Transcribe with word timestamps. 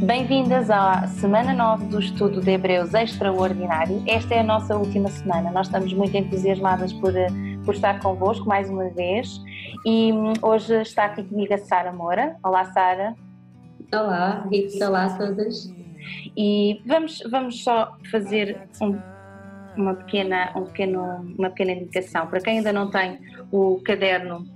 Bem-vindas 0.00 0.70
à 0.70 1.08
semana 1.08 1.52
9 1.52 1.86
do 1.86 1.98
estudo 1.98 2.40
de 2.40 2.52
Hebreus 2.52 2.94
Extraordinário. 2.94 4.00
Esta 4.06 4.36
é 4.36 4.40
a 4.40 4.44
nossa 4.44 4.76
última 4.76 5.08
semana. 5.08 5.50
Nós 5.50 5.66
estamos 5.66 5.92
muito 5.92 6.16
entusiasmadas 6.16 6.92
por, 6.92 7.16
eh, 7.16 7.26
por 7.64 7.74
estar 7.74 8.00
convosco 8.00 8.46
mais 8.46 8.70
uma 8.70 8.88
vez 8.90 9.42
e 9.84 10.12
hum, 10.12 10.34
hoje 10.40 10.82
está 10.82 11.06
aqui 11.06 11.24
comigo 11.24 11.52
a 11.52 11.58
Sara 11.58 11.92
Moura. 11.92 12.36
Olá, 12.44 12.66
Sara. 12.66 13.16
Olá, 13.92 14.46
Rita, 14.48 14.88
olá 14.88 15.06
a 15.06 15.18
todas. 15.18 15.74
E 16.36 16.80
vamos, 16.86 17.20
vamos 17.28 17.64
só 17.64 17.96
fazer 18.08 18.68
um, 18.80 18.96
uma, 19.76 19.94
pequena, 19.94 20.52
um 20.54 20.62
pequeno, 20.62 21.34
uma 21.36 21.50
pequena 21.50 21.72
indicação. 21.72 22.28
Para 22.28 22.40
quem 22.40 22.58
ainda 22.58 22.72
não 22.72 22.88
tem 22.88 23.18
o 23.50 23.80
caderno 23.84 24.46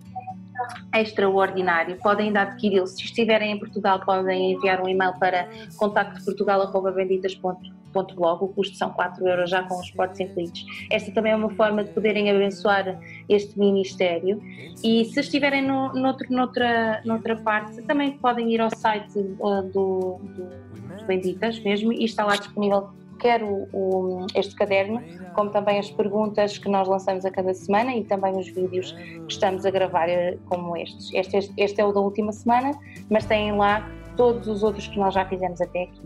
extraordinário. 0.94 1.98
Podem 1.98 2.28
ainda 2.28 2.42
adquiri-lo. 2.42 2.86
Se 2.86 3.02
estiverem 3.02 3.52
em 3.52 3.58
Portugal, 3.58 4.00
podem 4.00 4.52
enviar 4.52 4.80
um 4.82 4.88
e-mail 4.88 5.12
para 5.18 5.48
contactoportugal.benditas.blog. 5.76 8.44
O 8.44 8.48
custo 8.48 8.76
são 8.76 8.90
4 8.90 9.26
euros 9.26 9.50
já 9.50 9.62
com 9.62 9.78
os 9.78 9.90
portos 9.90 10.20
incluídos. 10.20 10.64
Esta 10.90 11.12
também 11.12 11.32
é 11.32 11.36
uma 11.36 11.50
forma 11.50 11.84
de 11.84 11.90
poderem 11.90 12.30
abençoar 12.30 12.98
este 13.28 13.58
ministério. 13.58 14.40
E 14.82 15.04
se 15.06 15.20
estiverem 15.20 15.66
no, 15.66 15.92
noutro, 15.92 16.26
noutra, 16.30 17.02
noutra 17.04 17.36
parte, 17.36 17.82
também 17.82 18.12
podem 18.18 18.52
ir 18.52 18.60
ao 18.60 18.74
site 18.74 19.18
uh, 19.18 19.62
do, 19.62 20.20
do 20.22 20.72
Benditas 21.06 21.58
mesmo 21.60 21.92
e 21.92 22.04
está 22.04 22.24
lá 22.24 22.36
disponível 22.36 22.90
quer 23.22 23.42
o, 23.44 23.68
o, 23.72 24.26
este 24.34 24.54
caderno, 24.56 25.00
como 25.34 25.50
também 25.50 25.78
as 25.78 25.90
perguntas 25.90 26.58
que 26.58 26.68
nós 26.68 26.88
lançamos 26.88 27.24
a 27.24 27.30
cada 27.30 27.54
semana 27.54 27.94
e 27.94 28.04
também 28.04 28.36
os 28.36 28.48
vídeos 28.48 28.90
que 28.92 29.32
estamos 29.32 29.64
a 29.64 29.70
gravar 29.70 30.08
eh, 30.08 30.36
como 30.46 30.76
estes. 30.76 31.14
Este, 31.14 31.36
este, 31.36 31.54
este 31.56 31.80
é 31.80 31.84
o 31.84 31.92
da 31.92 32.00
última 32.00 32.32
semana, 32.32 32.72
mas 33.08 33.24
têm 33.24 33.56
lá 33.56 33.88
todos 34.16 34.48
os 34.48 34.64
outros 34.64 34.88
que 34.88 34.98
nós 34.98 35.14
já 35.14 35.24
fizemos 35.26 35.60
até 35.60 35.84
aqui. 35.84 36.02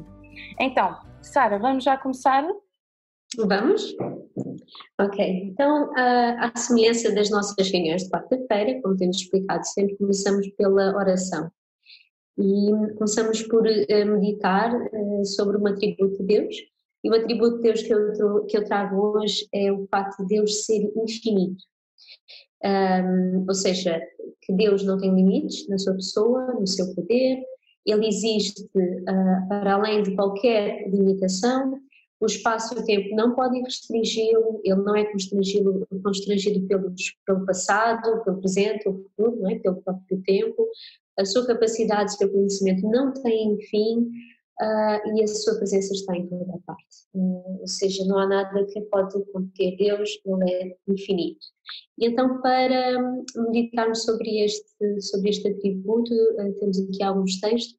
Então, 0.60 0.94
Sara, 1.22 1.58
vamos 1.58 1.82
já 1.82 1.96
começar? 1.96 2.44
Vamos? 3.38 3.96
Ok, 5.00 5.24
então, 5.50 5.90
à 5.96 6.52
semelhança 6.54 7.12
das 7.14 7.30
nossas 7.30 7.70
reuniões 7.70 8.04
de 8.04 8.10
quarta-feira, 8.10 8.80
como 8.82 8.96
temos 8.96 9.16
explicado 9.16 9.66
sempre, 9.66 9.96
começamos 9.96 10.46
pela 10.50 10.94
oração. 10.94 11.50
E 12.38 12.70
começamos 12.98 13.42
por 13.44 13.66
eh, 13.66 14.04
meditar 14.04 14.70
eh, 14.74 15.24
sobre 15.24 15.56
um 15.56 15.66
atributo 15.66 16.18
de 16.18 16.24
Deus, 16.24 16.54
e 17.04 17.10
o 17.10 17.14
atributo 17.14 17.56
de 17.56 17.62
Deus 17.62 17.82
que 17.82 17.92
eu, 17.92 18.44
que 18.46 18.56
eu 18.56 18.64
trago 18.64 18.96
hoje 18.96 19.46
é 19.52 19.72
o 19.72 19.86
facto 19.86 20.22
de 20.22 20.36
Deus 20.36 20.64
ser 20.64 20.90
infinito. 20.96 21.64
Um, 22.64 23.44
ou 23.46 23.54
seja, 23.54 24.00
que 24.42 24.52
Deus 24.52 24.82
não 24.82 24.98
tem 24.98 25.14
limites 25.14 25.68
na 25.68 25.78
sua 25.78 25.94
pessoa, 25.94 26.54
no 26.54 26.66
seu 26.66 26.94
poder, 26.94 27.42
ele 27.84 28.08
existe 28.08 28.62
uh, 28.62 29.48
para 29.48 29.74
além 29.74 30.02
de 30.02 30.14
qualquer 30.16 30.88
limitação, 30.88 31.78
o 32.18 32.26
espaço 32.26 32.74
e 32.74 32.78
o 32.78 32.84
tempo 32.84 33.14
não 33.14 33.34
podem 33.34 33.62
restringi-lo, 33.62 34.60
ele 34.64 34.82
não 34.82 34.96
é 34.96 35.04
constrangido, 35.04 35.86
constrangido 36.02 36.66
pelo 36.66 37.44
passado, 37.44 38.24
pelo 38.24 38.38
presente, 38.38 38.84
pelo 38.84 39.02
futuro, 39.02 39.36
não 39.40 39.50
é? 39.50 39.58
pelo 39.58 39.82
próprio 39.82 40.22
tempo, 40.24 40.66
a 41.18 41.24
sua 41.24 41.46
capacidade, 41.46 42.14
o 42.14 42.16
seu 42.16 42.30
conhecimento 42.30 42.88
não 42.88 43.12
tem 43.12 43.58
fim, 43.70 44.10
uh, 44.60 45.16
e 45.16 45.22
a 45.22 45.26
sua 45.26 45.56
presença 45.56 45.92
está 45.92 46.16
em 46.16 46.26
toda 46.26 46.54
a 46.54 46.58
parte. 46.66 46.86
Uh, 47.14 47.60
ou 47.60 47.66
seja, 47.66 48.04
não 48.04 48.18
há 48.18 48.26
nada 48.26 48.64
que 48.66 48.80
pode 48.82 49.12
conter 49.32 49.76
Deus, 49.76 50.18
Ele 50.24 50.50
é 50.50 50.76
infinito. 50.88 51.46
E 51.98 52.06
então, 52.06 52.40
para 52.40 52.98
meditarmos 53.48 54.04
sobre 54.04 54.44
este, 54.44 55.00
sobre 55.00 55.30
este 55.30 55.48
atributo, 55.48 56.12
uh, 56.12 56.52
temos 56.58 56.78
aqui 56.78 57.02
alguns 57.02 57.40
textos. 57.40 57.76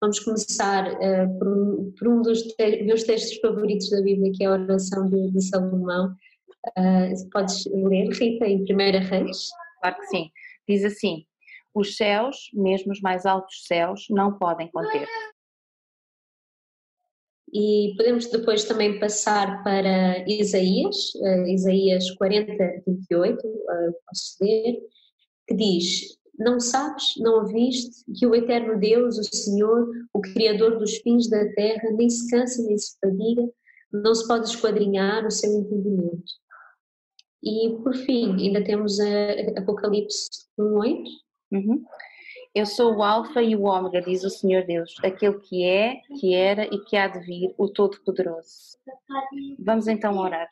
Vamos 0.00 0.20
começar 0.20 0.94
por 1.38 1.48
um, 1.48 1.92
por, 1.98 2.08
um, 2.08 2.20
dos 2.20 2.42
te 2.42 2.82
meus 2.82 3.04
textos 3.04 3.38
favoritos 3.38 3.88
da 3.88 4.02
Bíblia, 4.02 4.30
que 4.34 4.44
é 4.44 4.46
a 4.46 4.52
oração 4.52 5.08
de, 5.08 5.30
de 5.30 5.42
Salomão. 5.42 6.14
podes 7.32 7.64
ler, 7.64 8.10
Rita, 8.10 8.46
em 8.46 8.62
1 8.62 8.66
Reis? 9.08 9.48
Claro 9.80 9.96
que 9.96 10.06
sim. 10.08 10.30
Diz 10.68 10.84
assim: 10.84 11.24
Os 11.74 11.96
céus, 11.96 12.50
mesmo 12.52 12.92
os 12.92 13.00
mais 13.00 13.24
altos 13.24 13.64
céus, 13.66 14.06
não 14.10 14.36
podem 14.36 14.70
conter 14.70 15.08
e 17.56 17.94
podemos 17.96 18.26
depois 18.26 18.64
também 18.64 19.00
passar 19.00 19.64
para 19.64 20.28
Isaías, 20.28 21.14
uh, 21.14 21.46
Isaías 21.46 22.10
40, 22.16 22.52
28, 22.86 23.46
uh, 23.46 23.94
posso 24.06 24.36
ler, 24.42 24.78
que 25.48 25.54
diz: 25.54 26.18
Não 26.38 26.60
sabes, 26.60 27.14
não 27.16 27.40
ouviste 27.40 28.04
que 28.14 28.26
o 28.26 28.34
eterno 28.34 28.78
Deus, 28.78 29.16
o 29.16 29.24
Senhor, 29.24 29.88
o 30.12 30.20
Criador 30.20 30.78
dos 30.78 30.98
fins 30.98 31.30
da 31.30 31.46
terra, 31.54 31.90
nem 31.92 32.10
se 32.10 32.28
cansa 32.28 32.62
nem 32.62 32.76
se 32.76 32.94
fadiga, 33.00 33.48
não 33.90 34.14
se 34.14 34.28
pode 34.28 34.50
esquadrinhar 34.50 35.26
o 35.26 35.30
seu 35.30 35.50
entendimento. 35.50 36.30
E 37.42 37.70
por 37.82 37.94
fim, 37.94 38.34
ainda 38.34 38.62
temos 38.62 39.00
a 39.00 39.60
Apocalipse 39.60 40.28
1, 40.58 40.78
8. 40.78 41.10
Uhum. 41.52 41.84
Eu 42.56 42.64
sou 42.64 42.96
o 42.96 43.02
Alfa 43.02 43.42
e 43.42 43.54
o 43.54 43.64
Ômega, 43.64 44.00
diz 44.00 44.24
o 44.24 44.30
Senhor 44.30 44.64
Deus, 44.64 44.94
aquele 45.04 45.38
que 45.40 45.62
é, 45.62 45.96
que 46.18 46.34
era 46.34 46.64
e 46.64 46.78
que 46.84 46.96
há 46.96 47.06
de 47.06 47.20
vir, 47.20 47.54
o 47.58 47.68
Todo-Poderoso. 47.68 48.78
Vamos 49.58 49.86
então 49.86 50.16
orar. 50.16 50.48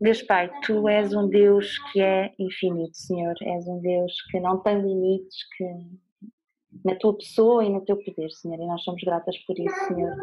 Deus 0.00 0.22
Pai, 0.22 0.50
Tu 0.64 0.88
és 0.88 1.12
um 1.12 1.28
Deus 1.28 1.76
que 1.92 2.00
é 2.00 2.32
infinito, 2.38 2.96
Senhor. 2.96 3.34
És 3.42 3.68
um 3.68 3.82
Deus 3.82 4.14
que 4.30 4.40
não 4.40 4.60
tem 4.60 4.80
limites, 4.80 5.46
que 5.58 5.64
na 6.82 6.94
Tua 6.94 7.14
pessoa 7.14 7.62
e 7.62 7.68
no 7.68 7.84
Teu 7.84 7.98
poder, 7.98 8.30
Senhor. 8.30 8.58
E 8.58 8.66
nós 8.66 8.82
somos 8.82 9.02
gratas 9.02 9.36
por 9.40 9.58
isso, 9.58 9.76
Senhor. 9.88 10.16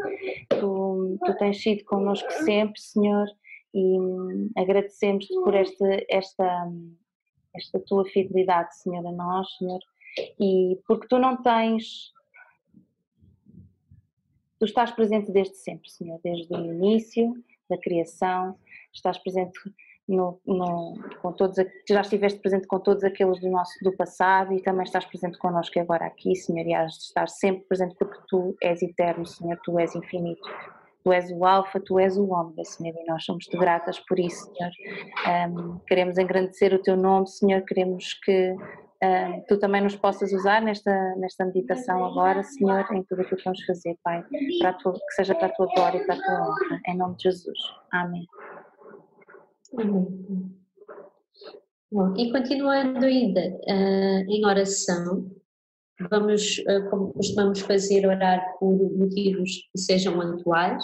Tu, 0.49 1.19
tu 1.23 1.37
tens 1.37 1.61
sido 1.61 1.85
connosco 1.85 2.31
sempre, 2.43 2.81
Senhor, 2.81 3.27
e 3.75 3.97
agradecemos-te 4.57 5.31
por 5.43 5.53
esta, 5.53 5.85
esta 6.09 6.71
esta 7.59 7.79
tua 7.79 8.05
fidelidade, 8.05 8.75
Senhor, 8.77 9.05
a 9.05 9.11
nós, 9.11 9.47
Senhor, 9.57 9.79
e 10.39 10.79
porque 10.87 11.07
tu 11.07 11.17
não 11.17 11.41
tens. 11.41 12.13
Tu 14.57 14.65
estás 14.65 14.91
presente 14.91 15.31
desde 15.31 15.55
sempre, 15.55 15.89
Senhor, 15.89 16.19
desde 16.21 16.53
o 16.53 16.65
início 16.65 17.33
da 17.69 17.77
criação, 17.77 18.57
estás 18.91 19.17
presente 19.17 19.57
no, 20.09 20.41
no, 20.45 20.97
com 21.21 21.31
todos, 21.31 21.55
já 21.87 22.01
estiveste 22.01 22.39
presente 22.39 22.67
com 22.67 22.79
todos 22.79 23.03
aqueles 23.03 23.39
do 23.39 23.49
nosso 23.49 23.71
do 23.83 23.95
passado 23.95 24.53
e 24.53 24.61
também 24.61 24.83
estás 24.83 25.05
presente 25.05 25.37
connosco 25.37 25.79
agora 25.79 26.05
aqui, 26.05 26.35
Senhor, 26.35 26.65
e 26.65 26.73
has 26.73 26.93
de 26.93 27.03
estar 27.03 27.29
sempre 27.29 27.63
presente 27.65 27.95
porque 27.95 28.19
tu 28.27 28.57
és 28.61 28.81
eterno, 28.81 29.25
Senhor, 29.25 29.57
tu 29.63 29.79
és 29.79 29.95
infinito. 29.95 30.49
Tu 31.03 31.13
és 31.13 31.31
o 31.31 31.45
Alfa, 31.45 31.79
tu 31.79 31.97
és 31.97 32.17
o 32.17 32.29
Ômega, 32.29 32.63
Senhor, 32.65 32.93
e 32.95 33.05
nós 33.05 33.23
somos-te 33.23 33.57
gratas 33.57 33.99
por 33.99 34.19
isso, 34.19 34.51
Senhor. 34.53 34.71
Um, 35.49 35.79
queremos 35.87 36.17
engrandecer 36.17 36.73
o 36.73 36.79
teu 36.79 36.97
nome, 36.97 37.27
Senhor, 37.27 37.61
queremos 37.61 38.13
que 38.23 38.53
um, 39.01 39.41
tu 39.47 39.57
também 39.57 39.81
nos 39.81 39.95
possas 39.95 40.33
usar 40.33 40.61
nesta, 40.61 41.15
nesta 41.15 41.45
meditação 41.45 42.03
agora, 42.03 42.43
Senhor, 42.43 42.85
em 42.91 43.01
tudo 43.03 43.21
aquilo 43.21 43.37
que 43.37 43.45
vamos 43.45 43.63
fazer, 43.65 43.97
Pai, 44.03 44.23
para 44.59 44.73
tua, 44.73 44.93
que 44.93 45.13
seja 45.15 45.33
para 45.35 45.47
a 45.47 45.53
tua 45.53 45.67
glória 45.67 45.99
e 45.99 46.05
para 46.05 46.15
a 46.15 46.21
tua 46.21 46.41
honra, 46.41 46.81
em 46.87 46.97
nome 46.97 47.15
de 47.15 47.23
Jesus. 47.23 47.59
Amém. 47.91 48.27
Amém. 49.77 50.59
Bom, 51.91 52.13
e 52.17 52.31
continuando 52.31 53.05
ainda 53.05 53.41
uh, 53.41 54.31
em 54.31 54.45
oração, 54.45 55.31
Vamos, 56.09 56.59
eh, 56.67 56.81
como 56.89 57.13
costumamos 57.13 57.59
fazer, 57.59 58.05
orar 58.05 58.57
por 58.59 58.77
motivos 58.97 59.51
que 59.71 59.79
sejam 59.79 60.19
atuais. 60.21 60.83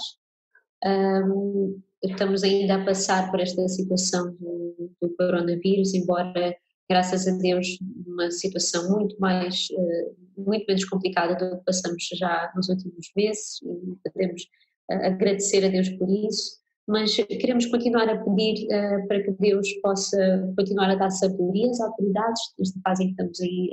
Um, 0.83 1.81
estamos 2.03 2.43
ainda 2.43 2.75
a 2.75 2.85
passar 2.85 3.31
por 3.31 3.39
esta 3.39 3.67
situação 3.67 4.35
do, 4.35 4.91
do, 5.01 5.15
coronavírus, 5.15 5.93
embora, 5.93 6.55
graças 6.89 7.27
a 7.27 7.37
Deus, 7.37 7.79
uma 8.05 8.29
situação 8.29 8.91
muito 8.91 9.17
mais, 9.19 9.67
uh, 9.71 10.15
muito 10.37 10.65
menos 10.67 10.85
complicada 10.85 11.35
do 11.35 11.57
que 11.57 11.65
passamos 11.65 12.03
já 12.13 12.51
nos 12.55 12.67
últimos 12.69 13.09
meses 13.15 13.61
e 13.63 14.09
podemos 14.09 14.43
agradecer 14.89 15.65
a 15.65 15.69
Deus 15.69 15.89
por 15.89 16.09
isso 16.09 16.64
mas 16.87 17.15
queremos 17.15 17.65
continuar 17.65 18.07
a 18.07 18.23
pedir 18.23 18.67
uh, 18.67 19.07
para 19.07 19.23
que 19.23 19.31
Deus 19.39 19.67
possa 19.81 20.53
continuar 20.55 20.91
a 20.91 20.95
dar 20.95 21.09
sabedoria 21.09 21.69
às 21.71 21.79
autoridades, 21.79 22.41
nesta 22.59 22.79
fase 22.81 23.03
em 23.03 23.07
que 23.07 23.11
estamos 23.13 23.41
aí 23.41 23.69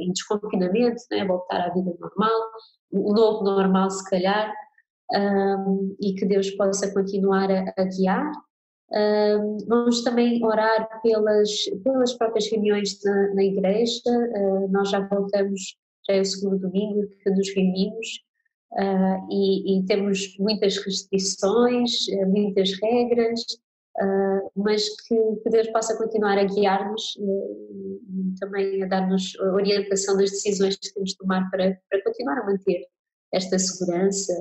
em 0.00 0.12
desconfinamento, 0.12 1.02
né, 1.10 1.26
voltar 1.26 1.60
à 1.60 1.74
vida 1.74 1.94
normal, 2.00 2.40
o 2.90 3.12
novo 3.12 3.44
normal 3.44 3.90
se 3.90 4.08
calhar, 4.08 4.52
um, 5.12 5.94
e 6.00 6.14
que 6.14 6.24
Deus 6.24 6.50
possa 6.52 6.92
continuar 6.92 7.50
a, 7.50 7.74
a 7.76 7.84
guiar. 7.84 8.32
Um, 8.92 9.58
vamos 9.66 10.02
também 10.02 10.42
orar 10.44 10.88
pelas, 11.02 11.50
pelas 11.82 12.14
próprias 12.14 12.50
reuniões 12.50 12.98
na, 13.04 13.34
na 13.34 13.44
igreja, 13.44 14.00
uh, 14.06 14.68
nós 14.70 14.88
já 14.90 15.00
voltamos, 15.06 15.76
já 16.08 16.16
é 16.16 16.20
o 16.20 16.24
segundo 16.24 16.58
domingo 16.58 17.06
que 17.22 17.30
nos 17.30 17.54
reunimos, 17.54 18.06
Uh, 18.72 19.30
e, 19.30 19.78
e, 19.78 19.86
temos 19.86 20.36
muitas 20.38 20.76
restrições, 20.78 22.08
eh, 22.08 22.26
muitas 22.26 22.72
regras, 22.80 23.40
uh, 24.02 24.50
mas 24.56 24.88
que, 25.02 25.16
que, 25.44 25.50
Deus 25.50 25.68
possa 25.68 25.96
continuar 25.96 26.38
a 26.38 26.44
guiar-nos 26.44 27.14
uh, 27.16 28.00
e 28.08 28.34
também 28.40 28.82
a 28.82 28.86
dar-nos 28.86 29.38
orientação 29.38 30.16
das 30.16 30.30
decisões 30.30 30.76
que 30.76 30.92
temos 30.92 31.10
de 31.10 31.18
tomar 31.18 31.48
para, 31.50 31.80
para 31.88 32.02
continuar 32.02 32.38
a 32.38 32.46
manter 32.46 32.84
esta 33.32 33.58
segurança 33.58 34.32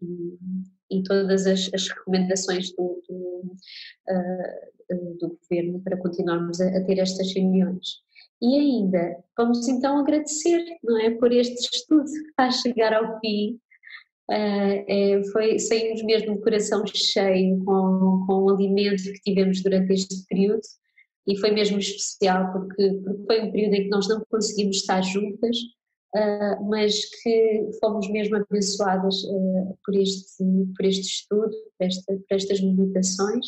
e, 0.00 0.98
e, 0.98 1.02
todas 1.02 1.46
as, 1.46 1.70
as, 1.74 1.88
recomendações 1.88 2.70
do, 2.72 3.02
do, 3.08 3.56
uh, 4.08 5.16
do, 5.18 5.38
governo 5.40 5.80
para 5.80 5.96
continuarmos 5.96 6.60
a, 6.60 6.68
a 6.68 6.84
ter 6.84 6.98
estas 6.98 7.32
reuniões. 7.34 8.02
E 8.42 8.58
ainda, 8.58 9.22
vamos 9.36 9.68
então 9.68 9.98
agradecer, 9.98 10.64
não 10.82 10.98
é, 10.98 11.10
por 11.10 11.30
este 11.30 11.76
estudo 11.76 12.04
que 12.04 12.30
está 12.30 12.46
a 12.46 12.50
chegar 12.50 12.92
ao 12.92 13.20
fim. 13.20 13.60
Uh, 14.30 14.86
é, 14.86 15.22
foi, 15.32 15.58
saímos 15.58 16.04
mesmo 16.04 16.36
de 16.36 16.40
coração 16.40 16.84
cheio 16.86 17.64
com, 17.64 18.24
com 18.26 18.32
o 18.44 18.50
alimento 18.50 19.02
que 19.02 19.20
tivemos 19.22 19.60
durante 19.60 19.92
este 19.92 20.24
período 20.28 20.62
e 21.26 21.36
foi 21.36 21.50
mesmo 21.50 21.78
especial 21.78 22.52
porque, 22.52 22.92
porque 23.04 23.24
foi 23.26 23.42
um 23.42 23.50
período 23.50 23.74
em 23.74 23.82
que 23.84 23.88
nós 23.88 24.08
não 24.08 24.22
conseguimos 24.30 24.76
estar 24.76 25.00
juntas, 25.02 25.56
uh, 26.14 26.64
mas 26.68 27.04
que 27.22 27.70
fomos 27.80 28.08
mesmo 28.08 28.36
abençoadas 28.36 29.16
uh, 29.24 29.78
por, 29.84 29.96
este, 29.96 30.44
por 30.76 30.84
este 30.84 31.08
estudo, 31.08 31.50
por, 31.50 31.86
esta, 31.86 32.12
por 32.12 32.34
estas 32.36 32.60
meditações 32.60 33.46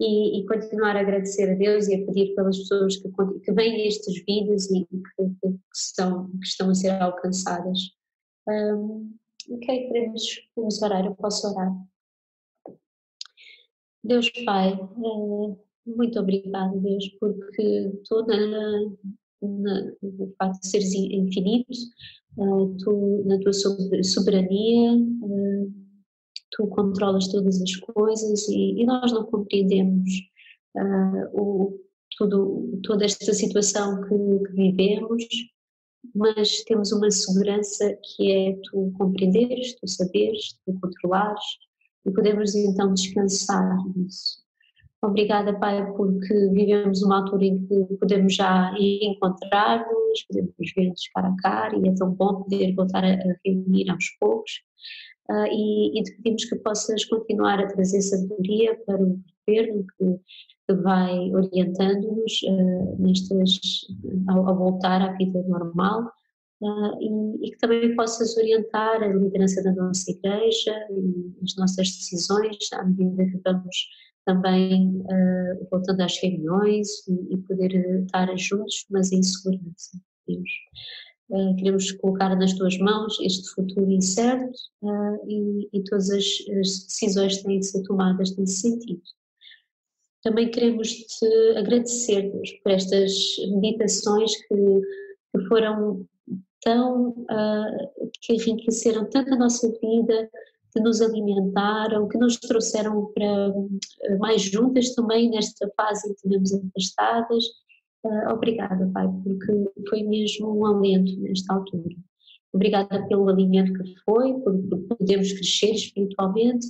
e, 0.00 0.40
e, 0.40 0.46
continuar 0.46 0.96
a 0.96 1.00
agradecer 1.00 1.50
a 1.50 1.54
Deus 1.54 1.88
e 1.88 1.96
a 1.96 2.06
pedir 2.06 2.34
pelas 2.36 2.58
pessoas 2.58 2.96
que, 2.96 3.08
que 3.44 3.52
veem 3.52 3.88
estes 3.88 4.24
vídeos 4.24 4.70
e 4.70 4.84
que, 4.86 4.96
que, 4.96 5.24
que, 5.40 5.58
estão, 5.74 6.30
que 6.30 6.46
estão 6.46 6.70
a 6.70 6.74
ser 6.74 6.90
alcançadas. 6.90 7.78
Um, 8.48 9.14
ok, 9.50 9.88
podemos, 9.88 10.22
podemos 10.54 10.82
orar, 10.82 11.06
eu 11.06 11.14
posso 11.14 11.48
orar. 11.48 11.72
Deus 14.04 14.30
Pai, 14.44 14.72
eh, 14.72 15.56
muito 15.86 16.18
obrigada, 16.18 16.76
Deus, 16.78 17.08
porque 17.20 17.92
tu, 18.08 18.26
na, 18.26 18.36
no 19.40 20.50
de 20.60 20.66
seres 20.66 20.94
infinito, 20.94 21.72
eh, 22.38 22.76
tu, 22.84 23.22
na 23.26 23.38
tua 23.40 23.52
soberania, 23.52 24.92
eh, 24.92 25.82
tu 26.52 26.66
controlas 26.68 27.28
todas 27.28 27.60
as 27.60 27.76
coisas 27.76 28.48
e, 28.48 28.80
e 28.80 28.86
nós 28.86 29.12
não 29.12 29.24
compreendemos 29.24 30.10
uh, 30.76 31.40
o, 31.40 31.80
tudo, 32.16 32.80
toda 32.82 33.04
esta 33.04 33.32
situação 33.32 34.02
que, 34.02 34.08
que, 34.46 34.52
vivemos, 34.52 35.24
mas 36.14 36.62
temos 36.64 36.92
uma 36.92 37.10
segurança 37.10 37.96
que 38.02 38.30
é 38.30 38.56
tu 38.64 38.92
compreenderes, 38.98 39.74
tu 39.80 39.88
saberes, 39.88 40.58
tu 40.64 40.78
controlares 40.80 41.44
e 42.04 42.10
podemos 42.10 42.54
então 42.54 42.92
descansar 42.92 43.76
nisso. 43.96 44.42
Obrigada, 45.04 45.52
Pai, 45.58 45.84
porque 45.96 46.32
vivemos 46.50 47.02
uma 47.02 47.22
altura 47.22 47.44
em 47.44 47.66
que 47.66 47.96
podemos 47.96 48.36
já 48.36 48.72
encontrar-nos, 48.78 50.22
podemos 50.28 50.54
ver-nos 50.76 51.08
cara 51.08 51.28
a 51.28 51.36
cara 51.42 51.76
e 51.76 51.88
é 51.88 51.94
tão 51.96 52.14
bom 52.14 52.42
poder 52.42 52.72
voltar 52.72 53.04
a 53.04 53.18
reunir 53.44 53.90
aos 53.90 54.08
poucos 54.20 54.62
uh, 55.28 55.46
e, 55.50 55.98
e, 55.98 56.02
te 56.04 56.16
pedimos 56.16 56.44
que 56.44 56.54
possas 56.56 57.04
continuar 57.06 57.58
a 57.58 57.66
trazer 57.66 58.00
sabedoria 58.00 58.78
para 58.86 59.02
o 59.02 59.20
governo 59.44 59.84
que, 59.98 60.04
que 60.76 60.82
vai 60.82 61.30
orientando-nos 61.34 62.42
uh, 62.42 62.96
nestas, 63.02 63.60
ao, 64.28 64.48
ao, 64.48 64.56
voltar 64.56 65.02
à 65.02 65.12
vida 65.16 65.42
normal 65.42 66.10
uh, 66.60 67.00
e, 67.00 67.46
e, 67.46 67.50
que 67.50 67.58
também 67.58 67.94
possas 67.96 68.36
orientar 68.36 69.02
a 69.02 69.08
liderança 69.08 69.62
da 69.62 69.72
nossa 69.72 70.10
igreja 70.10 70.74
e 70.90 71.32
as 71.42 71.56
nossas 71.56 71.88
decisões 71.88 72.72
à 72.72 72.84
medida 72.84 73.24
que 73.26 73.40
vamos 73.44 73.76
também 74.24 75.02
voltando 75.68 76.00
às 76.00 76.16
reuniões 76.22 76.88
e, 77.08 77.34
e 77.34 77.38
poder 77.38 78.04
estar 78.04 78.28
juntos, 78.38 78.86
mas 78.88 79.10
em 79.10 79.20
segurança. 79.20 79.98
Deus. 80.28 80.48
Uh, 81.32 81.56
queremos 81.56 81.90
colocar 81.92 82.36
nas 82.36 82.52
tuas 82.52 82.76
mãos 82.78 83.18
este 83.20 83.48
futuro 83.54 83.90
incerto 83.90 84.52
uh, 84.82 85.26
e, 85.26 85.68
e, 85.72 85.82
todas 85.84 86.10
as, 86.10 86.24
as, 86.60 86.84
decisões 86.84 87.42
têm 87.42 87.58
de 87.58 87.66
ser 87.66 87.82
tomadas 87.84 88.36
nesse 88.36 88.60
sentido. 88.60 89.02
Também 90.22 90.50
queremos 90.50 90.88
te 90.88 91.26
agradecer 91.56 92.30
por 92.62 92.72
estas 92.72 93.12
meditações 93.50 94.36
que, 94.46 94.54
que 94.54 95.48
foram 95.48 96.06
tão, 96.62 97.08
uh, 97.10 98.10
que 98.20 98.34
enriqueceram 98.34 99.08
tanto 99.10 99.34
a 99.34 99.38
nossa 99.38 99.68
vida, 99.80 100.30
que 100.72 100.80
nos 100.80 101.00
alimentaram, 101.02 102.08
que 102.08 102.16
nos 102.16 102.36
trouxeram 102.38 103.12
para 103.14 103.52
mais 104.18 104.42
juntas 104.42 104.94
também 104.94 105.28
nesta 105.28 105.70
fase 105.76 106.08
em 106.08 106.14
que 106.14 106.16
estivemos 106.16 106.52
afastadas 106.54 107.44
Uh, 108.04 108.32
obrigada, 108.32 108.90
Pai, 108.92 109.06
porque 109.22 109.88
foi 109.88 110.02
mesmo 110.02 110.58
um 110.58 110.66
alento 110.66 111.16
nesta 111.20 111.54
altura. 111.54 111.94
Obrigada 112.52 113.06
pelo 113.06 113.28
alimento 113.28 113.72
que 113.74 113.94
foi, 114.04 114.34
por, 114.40 114.58
por 114.68 114.96
podermos 114.98 115.32
crescer 115.32 115.70
espiritualmente, 115.70 116.66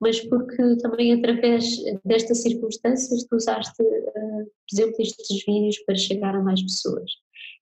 mas 0.00 0.20
porque 0.28 0.76
também 0.76 1.12
através 1.12 1.64
destas 2.04 2.42
circunstâncias 2.42 3.24
tu 3.24 3.36
usaste, 3.36 3.82
uh, 3.82 4.44
por 4.44 4.72
exemplo, 4.72 4.96
estes 5.00 5.44
vídeos 5.44 5.78
para 5.80 5.94
chegar 5.94 6.34
a 6.34 6.42
mais 6.42 6.62
pessoas. 6.62 7.10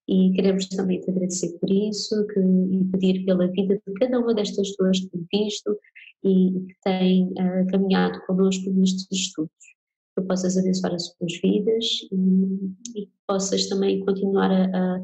E 0.06 0.32
queremos 0.32 0.68
também 0.68 1.00
te 1.00 1.10
agradecer 1.10 1.58
por 1.58 1.70
isso 1.70 2.26
que, 2.26 2.40
e 2.40 2.84
pedir 2.92 3.24
pela 3.24 3.46
vida 3.48 3.80
de 3.86 3.94
cada 3.94 4.18
uma 4.18 4.34
destas 4.34 4.70
pessoas 4.70 5.00
que 5.00 5.08
tem 5.08 5.26
visto 5.32 5.78
e 6.24 6.66
que 6.68 6.76
tem 6.82 7.24
uh, 7.32 7.66
caminhado 7.70 8.20
connosco 8.26 8.70
nestes 8.70 9.06
estudos 9.10 9.74
que 10.14 10.22
possas 10.22 10.56
abençoar 10.56 10.94
as 10.94 11.06
suas 11.06 11.40
vidas 11.42 11.84
e, 12.12 13.00
e 13.00 13.06
que 13.06 13.12
possas 13.26 13.66
também 13.66 14.04
continuar 14.04 14.50
a, 14.50 15.00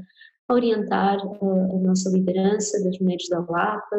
a 0.49 0.55
orientar 0.55 1.19
a, 1.19 1.75
a, 1.75 1.79
nossa 1.81 2.11
liderança 2.11 2.83
das 2.85 2.99
mulheres 2.99 3.29
da 3.29 3.41
Lapa 3.41 3.97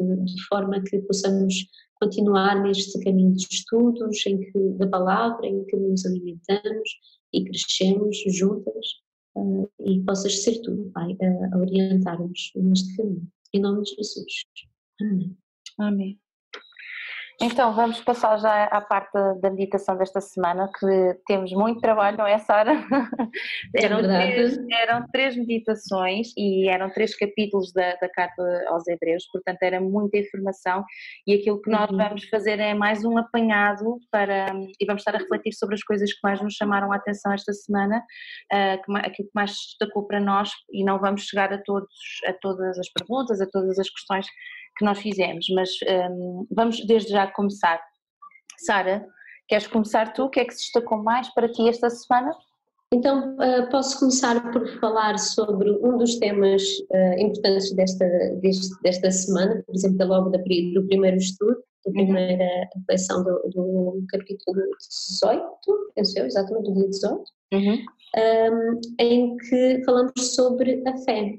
de, 0.00 0.46
forma 0.48 0.82
que 0.82 0.98
possamos 1.02 1.54
continuar 2.00 2.62
neste 2.62 2.98
caminho 3.02 3.32
de 3.32 3.46
estudos 3.50 4.24
em 4.26 4.38
que, 4.38 4.58
da 4.78 4.86
palavra, 4.86 5.46
em 5.46 5.64
que 5.64 5.76
nos 5.76 6.04
alimentamos 6.04 6.90
e 7.32 7.44
crescemos 7.44 8.16
juntas 8.28 8.86
uh, 9.36 9.70
e 9.84 10.00
possas 10.02 10.42
ser 10.42 10.60
tu, 10.62 10.90
Pai, 10.92 11.16
a, 11.20 11.56
a 11.56 11.58
orientar-nos 11.58 12.52
neste 12.56 12.96
caminho. 12.96 13.26
Em 13.52 13.60
nome 13.60 13.82
de 13.82 13.94
Jesus. 13.94 14.44
Amém. 15.00 15.36
Amém. 15.78 16.25
Então, 17.40 17.74
vamos 17.74 18.00
passar 18.00 18.38
já 18.38 18.64
à 18.64 18.80
parte 18.80 19.12
da 19.40 19.50
meditação 19.50 19.96
desta 19.96 20.22
semana, 20.22 20.70
que 20.78 21.20
temos 21.26 21.52
muito 21.52 21.80
trabalho, 21.80 22.16
não 22.16 22.26
é, 22.26 22.38
Sara? 22.38 22.72
É 23.74 23.84
eram, 23.84 24.00
três, 24.00 24.58
eram 24.70 25.06
três 25.12 25.36
meditações 25.36 26.28
e 26.36 26.68
eram 26.68 26.88
três 26.90 27.14
capítulos 27.16 27.72
da, 27.72 27.94
da 27.96 28.08
carta 28.08 28.42
aos 28.68 28.86
Hebreus, 28.86 29.26
portanto, 29.30 29.58
era 29.62 29.80
muita 29.80 30.16
informação 30.18 30.84
e 31.26 31.34
aquilo 31.34 31.60
que 31.60 31.70
nós 31.70 31.90
uhum. 31.90 31.96
vamos 31.96 32.24
fazer 32.28 32.58
é 32.58 32.74
mais 32.74 33.04
um 33.04 33.18
apanhado 33.18 33.98
para. 34.10 34.46
e 34.80 34.86
vamos 34.86 35.00
estar 35.00 35.14
a 35.14 35.18
refletir 35.18 35.52
sobre 35.52 35.74
as 35.74 35.82
coisas 35.82 36.12
que 36.12 36.20
mais 36.22 36.40
nos 36.40 36.54
chamaram 36.54 36.92
a 36.92 36.96
atenção 36.96 37.32
esta 37.32 37.52
semana, 37.52 37.98
uh, 37.98 38.82
que, 38.82 38.92
aquilo 38.98 39.28
que 39.28 39.34
mais 39.34 39.50
destacou 39.50 40.06
para 40.06 40.20
nós, 40.20 40.50
e 40.70 40.84
não 40.84 40.98
vamos 40.98 41.22
chegar 41.22 41.52
a, 41.52 41.58
todos, 41.58 41.88
a 42.26 42.32
todas 42.32 42.78
as 42.78 42.88
perguntas, 42.90 43.40
a 43.40 43.46
todas 43.46 43.78
as 43.78 43.90
questões 43.90 44.26
que 44.76 44.84
nós 44.84 44.98
fizemos, 44.98 45.46
mas 45.54 45.70
um, 46.10 46.46
vamos 46.50 46.84
desde 46.86 47.10
já 47.10 47.26
começar. 47.26 47.80
Sara, 48.58 49.06
queres 49.48 49.66
começar 49.66 50.12
tu? 50.12 50.24
O 50.24 50.30
que 50.30 50.40
é 50.40 50.44
que 50.44 50.54
se 50.54 50.64
destacou 50.64 51.02
mais 51.02 51.28
para 51.34 51.50
ti 51.50 51.68
esta 51.68 51.88
semana? 51.90 52.32
Então, 52.92 53.34
uh, 53.34 53.68
posso 53.70 53.98
começar 53.98 54.52
por 54.52 54.66
falar 54.78 55.18
sobre 55.18 55.70
um 55.70 55.98
dos 55.98 56.16
temas 56.16 56.62
uh, 56.62 57.20
importantes 57.20 57.74
desta, 57.74 58.06
deste, 58.40 58.80
desta 58.82 59.10
semana, 59.10 59.62
por 59.66 59.74
exemplo, 59.74 60.06
logo 60.06 60.30
da, 60.30 60.38
do 60.38 60.86
primeiro 60.86 61.16
estudo, 61.16 61.56
da 61.84 61.90
uhum. 61.90 62.04
primeira 62.04 62.68
reflexão 62.76 63.24
do, 63.24 63.50
do, 63.50 64.04
capítulo 64.08 64.60
18, 64.88 65.42
penso 65.94 66.18
eu, 66.18 66.26
exatamente, 66.26 66.70
do 66.70 66.74
dia 66.74 66.88
18, 66.88 67.24
uhum. 67.54 67.78
um, 68.16 68.80
em 69.00 69.36
que 69.36 69.82
falamos 69.84 70.34
sobre 70.34 70.82
a 70.86 70.96
fé. 70.98 71.38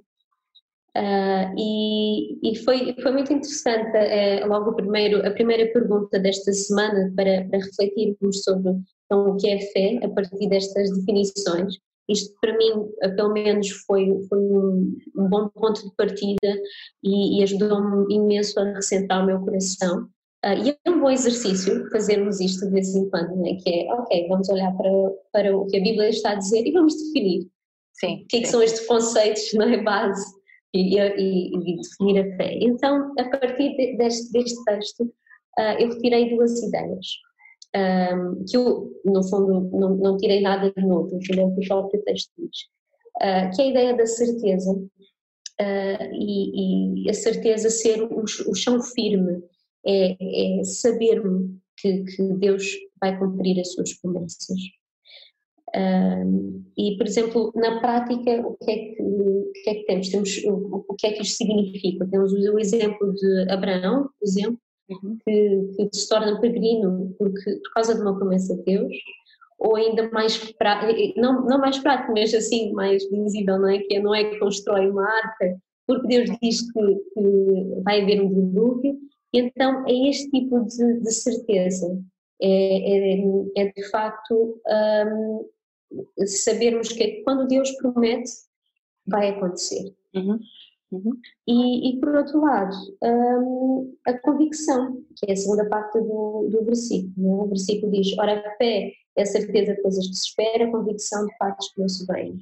Uh, 0.98 1.54
e, 1.56 2.40
e 2.42 2.56
foi, 2.64 2.96
foi 3.00 3.12
muito 3.12 3.32
interessante 3.32 3.96
uh, 3.96 4.48
logo 4.48 4.74
primeiro, 4.74 5.24
a 5.28 5.30
primeira 5.30 5.72
pergunta 5.72 6.18
desta 6.18 6.52
semana 6.52 7.14
para, 7.16 7.46
para 7.48 7.60
refletirmos 7.60 8.44
sobre 8.44 8.72
então, 9.06 9.30
o 9.30 9.38
que 9.38 9.48
é 9.48 9.60
fé 9.60 10.00
a 10.04 10.10
partir 10.10 10.50
destas 10.50 10.90
definições. 10.98 11.76
Isto 12.10 12.34
para 12.42 12.58
mim, 12.58 12.72
uh, 12.72 13.16
pelo 13.16 13.32
menos, 13.32 13.70
foi, 13.86 14.08
foi 14.28 14.40
um, 14.40 14.98
um, 15.16 15.30
bom 15.30 15.48
ponto 15.50 15.88
de 15.88 15.96
partida 15.96 16.60
e, 17.04 17.40
e 17.40 17.44
ajudou-me 17.44 18.12
imenso 18.12 18.60
a 18.60 18.64
recentrar 18.64 19.22
o 19.22 19.28
meu 19.28 19.40
coração. 19.42 20.08
Uh, 20.44 20.66
e 20.66 20.76
é 20.84 20.90
um 20.90 21.00
bom 21.00 21.12
exercício 21.12 21.88
fazermos 21.92 22.40
isto 22.40 22.66
de 22.66 22.72
vez 22.72 22.96
em 22.96 23.08
quando, 23.12 23.36
né? 23.36 23.56
que 23.64 23.70
é, 23.70 23.94
ok, 23.94 24.28
vamos 24.30 24.50
olhar 24.50 24.76
para, 24.76 24.90
para 25.32 25.56
o 25.56 25.68
que 25.68 25.78
a 25.78 25.84
Bíblia 25.84 26.10
está 26.10 26.32
a 26.32 26.36
dizer 26.36 26.66
e 26.66 26.72
vamos 26.72 26.96
definir. 26.96 27.48
Sim, 27.94 28.24
o 28.24 28.28
que, 28.28 28.38
é 28.38 28.42
que 28.42 28.48
são 28.48 28.64
estes 28.64 28.88
conceitos, 28.88 29.54
não 29.54 29.68
é? 29.68 29.82
Base 29.84 30.37
e, 30.78 30.98
e, 30.98 31.56
e 31.56 31.78
definir 31.78 32.20
a 32.20 32.38
fé. 32.38 32.58
Então, 32.62 33.14
a 33.18 33.30
partir 33.30 33.98
deste, 33.98 34.32
deste 34.32 34.64
texto, 34.66 35.04
uh, 35.04 35.80
eu 35.80 35.90
retirei 35.90 36.36
duas 36.36 36.62
ideias. 36.62 37.08
um, 37.76 38.46
que 38.46 38.58
eu, 38.58 38.92
no 39.06 39.24
fundo, 39.24 39.70
não, 39.78 39.96
não 39.96 40.18
tirei 40.18 40.42
nada 40.42 40.72
de 40.72 40.86
novo, 40.86 41.16
o 41.16 41.20
que 41.20 41.40
o 41.40 41.68
próprio 41.68 42.02
texto 42.04 42.32
diz, 42.38 42.58
uh, 43.18 43.56
que 43.56 43.62
é 43.62 43.66
a 43.66 43.70
ideia 43.70 43.98
da 43.98 44.06
certeza 44.06 44.72
uh, 44.72 46.14
e, 46.14 47.04
e, 47.06 47.10
a 47.10 47.14
certeza 47.14 47.70
ser 47.70 48.02
o, 48.02 48.24
o 48.24 48.56
chão 48.56 48.82
firme, 48.82 49.44
é, 49.86 50.60
é 50.60 50.64
saber-me 50.64 51.58
que, 51.78 52.04
que, 52.04 52.24
Deus 52.34 52.66
vai 53.00 53.18
cumprir 53.18 53.60
as 53.60 53.74
suas 53.74 53.94
promessas. 53.94 54.58
Um, 55.76 56.64
e, 56.78 56.96
por 56.98 57.06
exemplo, 57.06 57.52
na 57.56 57.80
prática, 57.80 58.48
o 58.48 58.56
que 58.58 58.72
é 58.72 58.78
que, 58.78 59.02
o 59.02 59.52
que, 59.52 59.70
é 59.70 59.74
que 59.76 59.86
temos? 59.86 60.10
temos 60.10 60.44
o, 60.46 60.86
o, 60.88 60.96
que 60.96 61.08
é 61.08 61.12
que 61.12 61.22
isto 61.22 61.38
significa? 61.38 62.08
Temos 62.08 62.32
o 62.32 62.60
exemplo 62.60 63.14
de 63.14 63.52
Abraão, 63.52 64.04
por 64.04 64.28
exemplo, 64.28 64.60
uhum. 64.90 65.18
que, 65.26 65.68
que, 65.76 65.98
se 65.98 66.08
torna 66.08 66.40
peregrino 66.40 67.14
porque, 67.18 67.56
por 67.58 67.74
causa 67.74 67.96
de 67.96 68.02
uma 68.02 68.18
promessa 68.18 68.56
de 68.56 68.64
Deus, 68.64 68.94
ou 69.60 69.76
ainda 69.76 70.10
mais 70.12 70.38
prático, 70.54 71.20
não, 71.20 71.46
não 71.46 71.58
mais 71.58 71.80
prático, 71.80 72.14
mas 72.14 72.34
assim 72.34 72.72
mais 72.74 73.10
visível, 73.10 73.60
não 73.60 73.70
é? 73.70 73.80
Que 73.80 73.96
é, 73.96 74.00
não 74.02 74.16
é 74.16 74.24
que 74.24 74.40
constrói 74.40 74.90
uma 74.90 75.04
arca, 75.04 75.58
porque 75.86 76.08
Deus 76.08 76.30
diz 76.42 76.72
que, 76.72 76.96
que 77.14 77.82
vai 77.84 78.02
haver 78.02 78.22
um 78.22 78.34
dilúvio, 78.34 78.98
então 79.34 79.84
é 79.88 80.10
este 80.10 80.30
tipo 80.30 80.64
de, 80.64 81.00
de 81.02 81.12
certeza, 81.12 82.00
é, 82.42 83.18
é, 83.18 83.24
é, 83.58 83.72
de 83.72 83.90
facto 83.90 84.62
um, 84.68 85.46
sabermos 86.26 86.90
que 86.90 87.24
quando 87.24 87.48
Deus 87.48 87.72
promete, 87.74 88.32
vai 89.06 89.30
acontecer. 89.30 89.96
Uhum. 90.16 90.40
Uhum. 90.90 91.20
E, 91.46 91.90
e, 91.90 92.00
por 92.00 92.16
outro 92.16 92.40
lado, 92.40 92.76
um, 93.04 93.94
a 94.06 94.18
convicção, 94.20 95.04
que 95.18 95.30
é 95.30 95.34
a 95.34 95.36
segunda 95.36 95.68
parte 95.68 96.00
do, 96.00 96.48
do 96.50 96.64
versículo. 96.64 97.14
Né? 97.18 97.44
O 97.44 97.48
versículo 97.48 97.92
diz: 97.92 98.18
Ora, 98.18 98.40
a 98.40 98.56
fé 98.56 98.94
é 99.18 99.22
a 99.22 99.26
certeza 99.26 99.74
de 99.74 99.82
coisas 99.82 100.08
que 100.08 100.16
se 100.16 100.28
espera, 100.28 100.66
a 100.66 100.72
convicção 100.72 101.26
de 101.26 101.38
fatos 101.38 101.74
que 101.74 101.82
não 101.82 101.90
se 101.90 102.06
veem. 102.06 102.34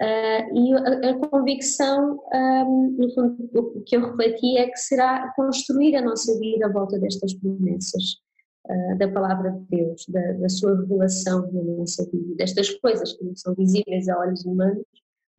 Uh, 0.00 0.56
e 0.56 0.72
a, 0.74 1.10
a 1.10 1.28
convicção, 1.28 2.20
um, 2.32 2.96
no 2.96 3.12
fundo, 3.12 3.50
o 3.52 3.82
que 3.82 3.96
eu 3.96 4.06
refleti 4.06 4.56
é 4.58 4.68
que 4.68 4.76
será 4.76 5.32
construir 5.34 5.96
a 5.96 6.02
nossa 6.02 6.38
vida 6.38 6.66
à 6.66 6.72
volta 6.72 6.98
destas 6.98 7.34
promessas 7.34 8.22
uh, 8.68 8.98
da 8.98 9.08
palavra 9.08 9.50
de 9.50 9.76
Deus, 9.76 10.04
da, 10.08 10.32
da, 10.32 10.48
sua 10.48 10.76
revelação 10.80 11.50
na 11.52 11.62
nossa 11.62 12.04
vida, 12.10 12.34
destas 12.36 12.70
coisas 12.70 13.12
que 13.14 13.24
não 13.24 13.34
são 13.34 13.54
visíveis 13.54 14.08
a 14.08 14.18
olhos 14.18 14.44
humanos, 14.44 14.84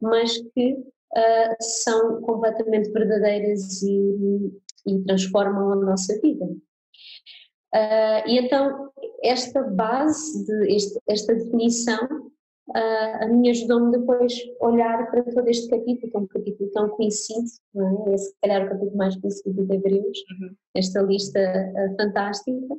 mas 0.02 0.38
que 0.54 0.74
uh, 0.74 1.56
são 1.60 2.22
completamente 2.22 2.92
verdadeiras 2.92 3.82
e, 3.84 4.52
e, 4.88 5.00
transformam 5.06 5.72
a 5.72 5.76
nossa 5.76 6.20
vida. 6.20 6.46
Uh, 6.46 8.28
e 8.28 8.38
então, 8.38 8.92
esta 9.24 9.64
base, 9.64 10.46
de, 10.46 10.76
este, 10.76 11.00
esta 11.08 11.34
definição, 11.34 12.32
a 12.76 13.28
mim 13.28 13.50
ajudou-me 13.50 13.92
depois 13.92 14.34
a 14.62 14.68
olhar 14.68 15.12
para 15.12 15.22
todo 15.22 15.48
este 15.50 15.68
capítulo, 15.68 16.10
que 16.10 16.18
é 16.18 16.20
um 16.20 16.28
capítulo 16.28 16.72
tão 16.72 16.90
conhecido, 16.90 17.44
não 17.74 18.08
é? 18.08 18.14
é 18.14 18.18
se 18.18 18.34
calhar 18.42 18.66
o 18.66 18.70
capítulo 18.70 18.96
mais 18.96 19.18
conhecido 19.18 19.66
de 19.66 19.76
Hebreus, 19.76 20.18
uhum. 20.32 20.56
esta 20.74 21.02
lista 21.02 21.74
fantástica, 22.00 22.76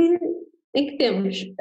que, 0.00 0.18
em 0.74 0.86
que 0.86 0.96
temos 0.96 1.52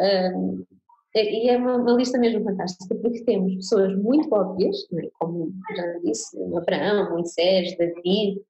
é, 1.16 1.24
e 1.24 1.50
é 1.50 1.58
uma, 1.58 1.78
uma, 1.78 1.94
lista 1.94 2.20
mesmo 2.20 2.44
fantástica, 2.44 2.94
porque 2.96 3.24
temos 3.24 3.56
pessoas 3.56 3.96
muito 3.98 4.32
óbvias, 4.32 4.78
é? 4.94 5.10
como 5.20 5.52
já 5.76 6.00
disse, 6.04 6.38
Abraão, 6.56 7.10
Moisés, 7.12 7.76
David, 7.78 8.42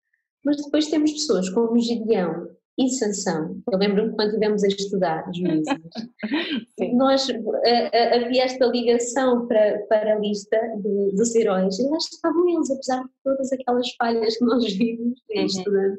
mas 0.43 0.57
depois 0.57 0.87
temos 0.89 1.11
pessoas 1.13 1.49
como 1.49 1.79
Gideão 1.79 2.49
e 2.77 2.89
Sansão. 2.89 3.61
Eu 3.71 3.77
lembro-me 3.77 4.13
quando 4.13 4.29
estivemos 4.29 4.63
a 4.63 4.67
estudar 4.67 5.25
juízes, 5.33 5.73
nós, 6.95 7.27
havia 8.13 8.43
esta 8.43 8.65
ligação 8.65 9.47
para, 9.47 9.79
para 9.87 10.15
a 10.15 10.19
lista 10.19 10.57
de, 10.77 11.15
dos 11.15 11.33
heróis, 11.35 11.79
e 11.79 11.83
lá 11.83 11.97
estavam 11.97 12.49
eles, 12.49 12.69
apesar 12.71 13.03
de 13.03 13.09
todas 13.23 13.51
aquelas 13.53 13.89
falhas 13.95 14.37
que 14.37 14.45
nós 14.45 14.73
vimos 14.73 15.21
uhum. 15.33 15.45
estudando. 15.45 15.97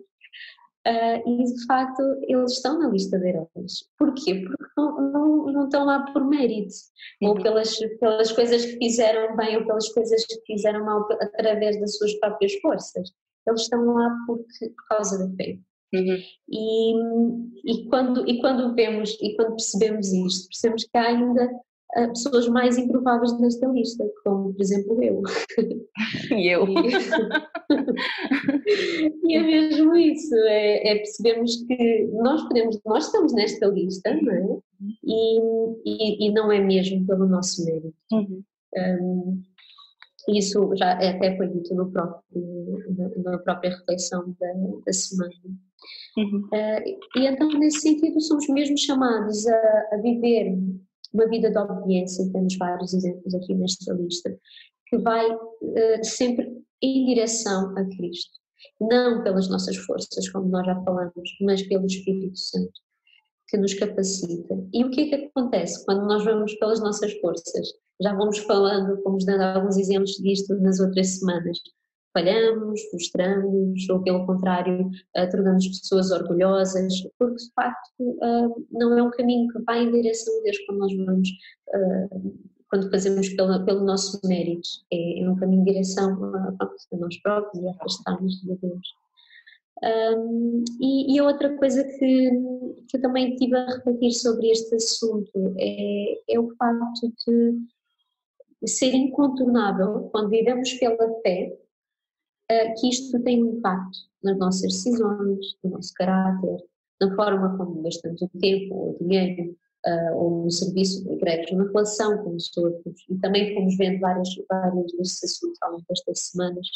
Uh, 0.91 1.23
e 1.29 1.45
de 1.45 1.67
facto 1.67 2.03
eles 2.23 2.53
estão 2.53 2.79
na 2.81 2.89
lista 2.89 3.17
de 3.17 3.29
heróis. 3.29 3.85
Porquê? 3.97 4.43
Porque 4.43 4.65
não, 4.77 5.13
não, 5.13 5.47
não 5.53 5.65
estão 5.65 5.85
lá 5.85 6.05
por 6.13 6.27
mérito, 6.27 6.75
ou 7.23 7.37
uhum. 7.37 7.43
pelas, 7.43 7.79
pelas 8.01 8.33
coisas 8.33 8.65
que 8.65 8.77
fizeram 8.79 9.37
bem, 9.37 9.57
ou 9.59 9.67
pelas 9.67 9.89
coisas 9.91 10.27
que 10.27 10.41
fizeram 10.47 10.85
mal 10.85 11.07
através 11.21 11.79
das 11.79 11.97
suas 11.97 12.15
próprias 12.15 12.55
forças. 12.57 13.13
Eles 13.47 13.61
estão 13.61 13.85
lá 13.85 14.17
porque, 14.27 14.69
por 14.71 14.89
causa 14.89 15.19
da 15.19 15.37
fé. 15.37 15.59
Uhum. 15.95 16.19
E, 16.49 16.95
e, 17.65 17.89
quando, 17.89 18.29
e 18.29 18.41
quando 18.41 18.75
vemos 18.75 19.17
e 19.21 19.37
quando 19.37 19.51
percebemos 19.51 20.13
isto, 20.13 20.49
percebemos 20.49 20.85
que 20.85 20.99
há 20.99 21.03
ainda 21.03 21.51
pessoas 21.95 22.49
mais 22.49 22.79
improváveis 22.79 23.39
nesta 23.39 23.67
lista, 23.67 24.05
como 24.25 24.53
por 24.53 24.61
exemplo 24.61 25.03
eu. 25.03 25.23
E 26.31 26.49
eu. 26.49 26.65
e 29.25 29.35
é 29.35 29.43
mesmo 29.43 29.97
isso, 29.97 30.35
é, 30.47 30.93
é, 30.93 30.95
percebermos 30.97 31.57
que 31.65 32.09
nós 32.13 32.43
podemos, 32.45 32.81
nós 32.85 33.07
estamos 33.07 33.33
nesta 33.33 33.67
lista, 33.67 34.15
não 34.15 34.33
é? 34.33 34.47
E, 35.05 35.41
e, 35.85 36.27
e 36.27 36.33
não 36.33 36.53
é 36.53 36.61
mesmo 36.61 37.05
pelo 37.07 37.27
nosso 37.27 37.65
mérito. 37.65 37.95
Uhum. 38.13 38.43
Um, 38.77 39.43
isso 40.29 40.71
já 40.77 40.93
até 40.93 41.37
foi 41.37 41.49
dito 41.49 41.75
no 41.75 41.91
próprio, 41.91 42.79
na, 42.97 43.31
na 43.33 43.39
própria 43.39 43.71
reflexão 43.71 44.35
da, 44.39 44.53
da 44.87 44.93
semana. 44.93 45.33
Uhum. 46.17 46.49
Uh, 46.53 46.83
e 47.17 47.27
então, 47.27 47.49
nesse 47.59 47.81
sentido, 47.81 48.21
somos 48.21 48.47
mesmo 48.49 48.79
chamados 48.79 49.47
a, 49.47 49.89
a 49.93 49.97
viver 49.97 50.57
uma 51.13 51.29
vida 51.29 51.51
de 51.51 51.59
obediência, 51.59 52.31
temos 52.33 52.57
vários 52.57 52.95
exemplos 52.95 53.35
aqui 53.35 53.55
nesta 53.55 53.93
lista, 53.95 54.37
que 54.87 54.99
vai 54.99 55.31
uh, 55.31 56.05
sempre 56.05 56.61
em 56.83 57.07
direção 57.07 57.77
a 57.77 57.85
Cristo. 57.85 58.39
Não 58.81 59.23
pelas 59.23 59.49
nossas 59.49 59.77
forças, 59.77 60.29
como 60.31 60.49
nós 60.49 60.67
já 60.67 60.75
falamos, 60.83 61.37
mas 61.41 61.63
pelo 61.63 61.87
Espírito 61.87 62.39
Santo, 62.39 62.73
que 63.49 63.57
nos 63.57 63.75
capacita. 63.75 64.55
E 64.73 64.85
o 64.85 64.91
que 64.91 65.03
é 65.03 65.19
que 65.19 65.25
acontece 65.27 65.85
quando 65.85 66.07
nós 66.07 66.25
vamos 66.25 66.55
pelas 66.55 66.81
nossas 66.81 67.13
forças? 67.21 67.69
Já 68.01 68.15
vamos 68.15 68.39
falando, 68.39 69.03
fomos 69.03 69.25
dando 69.25 69.43
alguns 69.43 69.77
exemplos 69.77 70.13
disto 70.13 70.55
nas 70.57 70.81
outras 70.81 71.19
semanas 71.19 71.59
falhamos, 72.13 72.81
frustramos, 72.91 73.89
ou 73.89 74.03
pelo 74.03 74.27
contrário, 74.27 74.87
uh, 74.87 75.31
tornamos 75.31 75.67
pessoas 75.69 76.11
orgulhosas, 76.11 76.93
porque 77.19 77.37
de 77.37 77.53
facto 77.53 78.01
uh, 78.01 78.67
não 78.71 78.97
é 78.97 79.03
um 79.03 79.11
caminho 79.11 79.49
que 79.49 79.63
vai 79.63 79.85
em 79.85 79.93
direção 79.93 80.39
a 80.39 80.43
Deus 80.43 80.59
quando 80.67 80.79
nós 80.79 80.97
vamos, 80.97 81.29
uh, 81.69 82.39
quando 82.69 82.91
fazemos 82.91 83.29
pelo, 83.31 83.65
pelo 83.65 83.85
nosso 83.85 84.21
mérito, 84.27 84.69
é, 84.93 85.23
é, 85.23 85.29
um 85.29 85.37
caminho 85.37 85.63
em 85.63 85.65
direção 85.65 86.25
a, 86.35 86.55
a 86.61 86.97
nós 86.97 87.17
próprios 87.23 87.63
e 87.63 87.69
a 87.69 87.73
afastarmos 87.73 88.41
de 88.41 88.57
Deus. 88.57 88.89
Um, 89.83 90.63
e, 90.79 91.17
e, 91.17 91.21
outra 91.23 91.57
coisa 91.57 91.83
que, 91.83 92.31
que 92.87 92.97
eu 92.99 93.01
também 93.01 93.35
tive 93.37 93.57
a 93.57 93.65
refletir 93.65 94.13
sobre 94.13 94.51
este 94.51 94.75
assunto 94.75 95.55
é, 95.59 96.35
é 96.35 96.39
o 96.39 96.55
facto 96.55 97.11
de 97.19 98.69
ser 98.69 98.93
incontornável 98.95 100.11
quando 100.13 100.29
vivemos 100.29 100.75
pela 100.75 101.21
fé 101.23 101.59
que 102.79 102.89
isto 102.89 103.23
tem 103.23 103.43
um 103.43 103.59
impacto 103.59 103.99
nas 104.23 104.39
nossas 104.39 104.73
decisões, 104.73 105.57
no 105.63 105.71
nosso 105.71 105.93
caráter, 105.95 106.57
na 107.01 107.15
forma 107.15 107.57
como 107.57 107.83
gastamos 107.83 108.21
o 108.21 108.29
tempo, 108.39 108.75
o 108.75 108.97
dinheiro, 109.01 109.57
uh, 109.87 110.17
ou 110.17 110.45
no 110.45 110.51
serviço 110.51 111.05
da 111.05 111.13
igreja, 111.13 111.57
na 111.57 111.65
relação 111.65 112.19
com 112.23 112.35
os 112.35 112.55
outros, 112.57 113.05
e 113.09 113.15
também 113.17 113.55
fomos 113.55 113.77
vendo 113.77 114.01
vários, 114.01 114.29
vários 114.49 114.93
destes 114.93 115.25
assuntos 115.25 115.59
ao 115.63 115.73
longo 115.73 115.85
destas 115.89 116.21
semanas, 116.21 116.67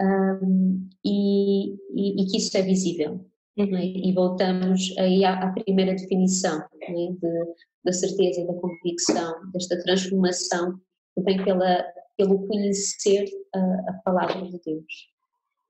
um, 0.00 0.88
e, 1.04 1.74
e, 1.94 2.22
e, 2.22 2.26
que 2.26 2.36
isso 2.38 2.56
é 2.56 2.62
visível. 2.62 3.24
Uhum. 3.56 3.78
E 3.78 4.12
voltamos 4.12 4.92
aí 4.98 5.24
à, 5.24 5.44
à 5.44 5.52
primeira 5.52 5.94
definição 5.94 6.60
é? 6.82 6.92
de, 6.92 7.54
da 7.84 7.92
certeza 7.92 8.44
da 8.44 8.54
convicção, 8.54 9.32
desta 9.52 9.80
transformação 9.84 10.80
que 11.14 11.22
vem 11.22 11.44
pela, 11.44 11.84
pelo 12.16 12.46
conhecer 12.46 13.24
a, 13.54 13.90
a 13.90 13.92
palavra 14.04 14.42
de 14.42 14.60
Deus. 14.64 15.12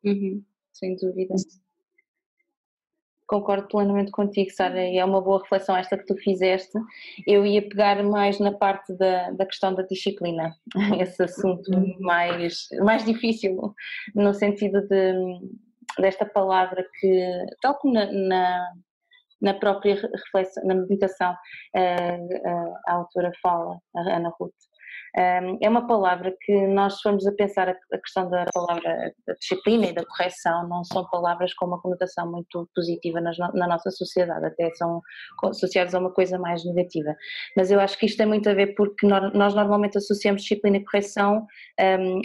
Uhum, 0.04 0.44
sem 0.72 0.96
dúvida. 0.96 1.34
Concordo 3.26 3.66
plenamente 3.68 4.10
contigo, 4.10 4.50
Sara, 4.50 4.86
e 4.86 4.98
é 4.98 5.04
uma 5.04 5.20
boa 5.20 5.40
reflexão 5.40 5.74
esta 5.74 5.96
que 5.96 6.04
tu 6.04 6.14
fizeste. 6.16 6.78
Eu 7.26 7.46
ia 7.46 7.66
pegar 7.66 8.02
mais 8.02 8.38
na 8.38 8.52
parte 8.52 8.92
da, 8.98 9.30
da 9.30 9.46
questão 9.46 9.74
da 9.74 9.82
disciplina, 9.82 10.54
esse 11.00 11.22
assunto 11.22 11.68
uhum. 11.74 11.96
mais, 12.00 12.68
mais 12.82 13.02
difícil, 13.04 13.74
no 14.14 14.34
sentido 14.34 14.82
de, 14.82 15.40
desta 15.98 16.26
palavra 16.26 16.86
que, 17.00 17.46
tal 17.62 17.78
como 17.78 17.94
na, 17.94 18.12
na, 18.12 18.72
na 19.40 19.54
própria 19.54 19.94
reflexão, 19.94 20.62
na 20.66 20.74
meditação, 20.74 21.34
a, 21.74 21.80
a, 21.80 22.82
a 22.88 22.92
autora 22.92 23.32
fala, 23.42 23.78
a 23.96 24.16
Ana 24.16 24.34
Ruth, 24.38 24.52
é 25.16 25.68
uma 25.68 25.87
palavra 25.87 26.35
que 26.40 26.66
nós 26.66 27.00
formos 27.00 27.25
a 27.26 27.33
pensar 27.33 27.68
a 27.68 27.99
questão 27.99 28.28
da 28.28 28.47
palavra 28.52 29.14
da 29.26 29.35
disciplina 29.35 29.87
e 29.87 29.92
da 29.92 30.04
correção, 30.04 30.68
não 30.68 30.83
são 30.83 31.09
palavras 31.09 31.54
com 31.54 31.66
uma 31.66 31.80
conotação 31.80 32.30
muito 32.30 32.68
positiva 32.75 33.21
na 33.21 33.66
nossa 33.68 33.90
sociedade, 33.90 34.47
até 34.47 34.71
são 34.75 35.00
associadas 35.44 35.94
a 35.94 36.00
uma 36.00 36.11
coisa 36.12 36.38
mais 36.38 36.64
negativa. 36.64 37.14
Mas 37.56 37.71
eu 37.71 37.78
acho 37.78 37.97
que 37.97 38.06
isto 38.06 38.18
tem 38.18 38.26
muito 38.26 38.49
a 38.49 38.54
ver 38.54 38.75
porque 38.75 39.06
nós 39.06 39.54
normalmente 39.54 39.99
associamos 39.99 40.42
disciplina 40.42 40.78
e 40.78 40.85
correção 40.85 41.47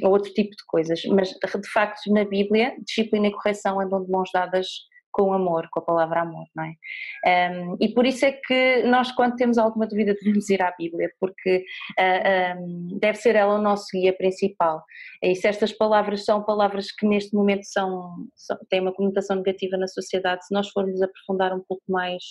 a 0.03 0.07
outro 0.07 0.33
tipo 0.33 0.49
de 0.49 0.65
coisas, 0.67 1.01
mas 1.05 1.29
de 1.29 1.69
facto 1.71 2.11
na 2.11 2.25
Bíblia, 2.25 2.73
disciplina 2.85 3.27
e 3.27 3.31
correção 3.31 3.79
andam 3.79 4.03
de 4.03 4.11
mãos 4.11 4.29
dadas 4.33 4.88
com 5.19 5.33
amor, 5.33 5.67
com 5.69 5.79
a 5.81 5.83
palavra 5.83 6.21
amor, 6.21 6.45
não 6.55 6.63
é? 6.63 7.51
Um, 7.51 7.75
e 7.81 7.93
por 7.93 8.05
isso 8.05 8.23
é 8.23 8.31
que 8.31 8.83
nós, 8.83 9.11
quando 9.11 9.35
temos 9.35 9.57
alguma 9.57 9.85
dúvida, 9.85 10.13
devemos 10.13 10.49
ir 10.49 10.61
à 10.61 10.73
Bíblia, 10.79 11.11
porque 11.19 11.57
uh, 11.57 12.01
ah, 12.01 12.55
um, 12.57 12.97
deve 13.01 13.17
ser 13.17 13.35
ela 13.35 13.55
o 13.55 13.61
nosso 13.61 13.87
guia 13.91 14.13
principal. 14.13 14.81
E 15.21 15.35
se 15.35 15.45
estas 15.45 15.73
palavras 15.73 16.23
são 16.23 16.41
palavras 16.41 16.89
que 16.89 17.05
neste 17.05 17.35
momento 17.35 17.65
são, 17.65 18.27
são 18.33 18.57
têm 18.69 18.79
uma 18.79 18.93
conotação 18.93 19.35
negativa 19.35 19.75
na 19.75 19.87
sociedade, 19.87 20.45
se 20.45 20.53
nós 20.53 20.69
formos 20.69 21.01
aprofundar 21.01 21.53
um 21.53 21.61
pouco 21.67 21.83
mais 21.89 22.23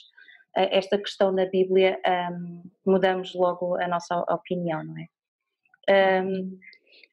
uh, 0.56 0.68
esta 0.70 0.96
questão 0.96 1.30
na 1.30 1.44
Bíblia, 1.44 2.00
um, 2.32 2.62
mudamos 2.86 3.34
logo 3.34 3.76
a 3.76 3.86
nossa 3.86 4.18
opinião, 4.30 4.82
não 4.82 4.94
é? 4.96 5.06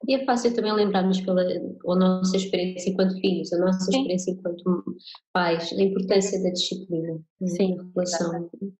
E 0.07 0.15
é 0.15 0.25
fácil 0.25 0.53
também 0.53 0.73
lembrarmos 0.73 1.19
pela 1.21 1.41
a 1.41 1.95
nossa 1.95 2.37
experiência 2.37 2.89
enquanto 2.91 3.19
filhos, 3.19 3.51
a 3.53 3.57
nossa 3.57 3.89
experiência 3.89 4.31
enquanto 4.31 4.83
pais, 5.33 5.73
a 5.73 5.81
importância 5.81 6.41
da 6.43 6.49
disciplina 6.51 7.19
Sim, 7.45 7.75
na 7.75 7.83
relação. 7.95 8.27
Exatamente, 8.27 8.73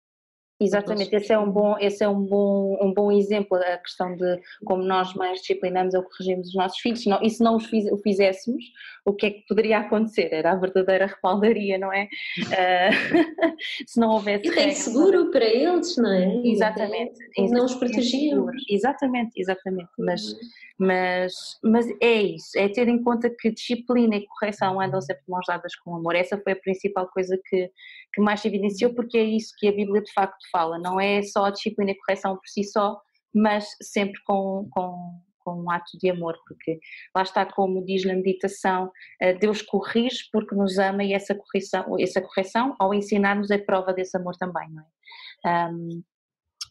esse 0.60 1.34
é 1.34 1.40
um 1.40 1.52
bom, 1.52 1.76
esse 1.80 2.04
é 2.04 2.10
um 2.10 2.22
bom, 2.22 2.78
um 2.82 2.94
bom 2.94 3.12
exemplo, 3.12 3.58
a 3.58 3.78
questão 3.78 4.16
de 4.16 4.40
como 4.64 4.84
nós 4.84 5.14
mais 5.14 5.40
disciplinamos 5.40 5.94
ou 5.94 6.04
corrigimos 6.04 6.50
os 6.50 6.56
nossos 6.56 6.80
filhos. 6.80 7.06
Não, 7.06 7.22
e 7.22 7.30
se 7.30 7.44
não 7.44 7.58
o 7.58 7.98
fizéssemos, 7.98 8.64
o 9.06 9.14
que 9.14 9.26
é 9.26 9.32
que 9.32 9.46
poderia 9.48 9.80
acontecer? 9.80 10.30
Era 10.32 10.52
a 10.52 10.56
verdadeira 10.56 11.08
repaldaria, 11.08 11.78
não 11.78 11.92
é? 11.92 12.08
Uh, 12.40 13.36
se 13.86 14.00
não 14.00 14.12
houvesse. 14.12 14.48
E 14.48 14.52
tem 14.52 14.72
seguro 14.72 15.32
para 15.32 15.46
eles, 15.46 15.96
não 15.98 16.12
é? 16.12 16.42
Exatamente. 16.44 17.20
Não 17.38 17.66
os 17.66 17.76
protegiam. 17.76 18.48
Exatamente, 18.70 19.32
exatamente. 19.38 19.90
Mas, 19.98 20.24
uhum. 20.24 20.40
mas, 20.80 21.34
mas 21.64 21.88
é 22.02 22.22
isso, 22.22 22.58
é 22.58 22.68
ter 22.70 22.88
em 22.88 23.02
conta 23.02 23.30
que 23.30 23.52
disciplina 23.52 24.16
e 24.16 24.26
correção 24.28 24.80
andam 24.80 25.02
sempre 25.02 25.24
mãos 25.28 25.46
dadas 25.48 25.76
com 25.76 25.96
amor. 25.96 26.16
Essa 26.16 26.38
foi 26.38 26.54
a 26.54 26.58
principal 26.58 27.08
coisa 27.08 27.40
que, 27.50 27.70
que 28.14 28.22
mais 28.22 28.42
se 28.42 28.48
evidenciou, 28.48 28.94
porque 28.94 29.18
é 29.18 29.24
isso 29.24 29.54
que 29.58 29.68
a 29.68 29.72
Bíblia 29.72 30.02
de 30.02 30.12
facto 30.14 30.45
fala. 30.52 30.80
Não 30.80 31.00
é 31.00 31.22
só 31.22 31.46
a 31.46 31.52
disciplina 31.52 31.92
e 31.92 31.98
correção 31.98 32.36
por 32.36 32.48
si 32.48 32.64
só, 32.64 33.00
mas 33.34 33.68
sempre 33.82 34.22
com, 34.25 34.68
com 34.72 35.22
com 35.46 35.62
um 35.62 35.70
ato 35.70 35.98
de 36.00 36.10
amor, 36.10 36.36
porque 36.48 36.80
lá 37.16 37.22
está 37.22 37.46
como 37.46 37.86
diz 37.86 38.04
na 38.04 38.16
meditação, 38.16 38.92
eh, 39.22 39.36
Deus 39.36 39.62
corrige 39.62 40.28
porque 40.32 40.56
nos 40.56 40.80
ama 40.80 41.04
e 41.04 41.14
essa 41.14 41.36
correção, 41.36 41.96
essa 42.00 42.20
correção 42.20 42.75
ao 42.80 42.94
ensinar-nos 42.94 43.52
é 43.52 43.60
prova 43.60 43.94
desse 43.94 44.18
amor 44.18 44.36
também, 44.38 44.68
não 44.72 44.84
é? 44.84 45.70
Um, 45.70 46.04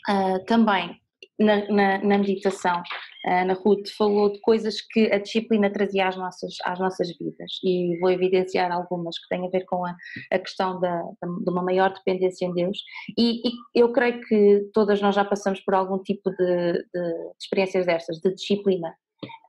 uh, 0.09 0.37
ah, 0.37 0.39
também 0.47 1.01
na, 1.39 1.67
na, 1.69 1.99
na, 1.99 2.19
meditação, 2.19 2.83
a 3.27 3.43
Ana 3.43 3.55
Ruth 3.55 3.89
falou 3.97 4.33
de 4.33 4.41
coisas 4.41 4.81
que 4.81 5.13
a 5.13 5.19
disciplina 5.19 5.71
trazia 5.71 6.09
às 6.09 6.17
nossas, 6.17 6.55
às 6.65 6.79
nossas 6.79 7.09
vidas. 7.19 7.59
E 7.65 7.99
vou 8.01 8.11
evidenciar 8.11 8.71
algumas 8.71 9.19
que 9.19 9.29
têm 9.29 9.47
a 9.47 9.51
ver 9.51 9.65
com 9.65 9.85
a, 9.85 9.97
a 10.33 10.39
questão 10.39 10.79
da, 10.81 11.03
de 11.23 11.51
uma 11.51 11.63
maior 11.63 11.93
dependência 11.93 12.47
em 12.47 12.53
Deus. 12.53 12.79
E, 13.19 13.49
e, 13.49 13.53
eu 13.75 13.93
creio 13.93 14.21
que 14.23 14.71
todas 14.73 15.01
nós 15.01 15.15
já 15.15 15.25
passamos 15.25 15.61
por 15.61 15.75
algum 15.75 15.99
tipo 15.99 16.31
de, 16.31 16.73
de, 16.73 16.83
de 16.83 17.37
experiências 17.41 17.87
destas, 17.87 18.21
de 18.21 18.35
disciplina 18.35 18.95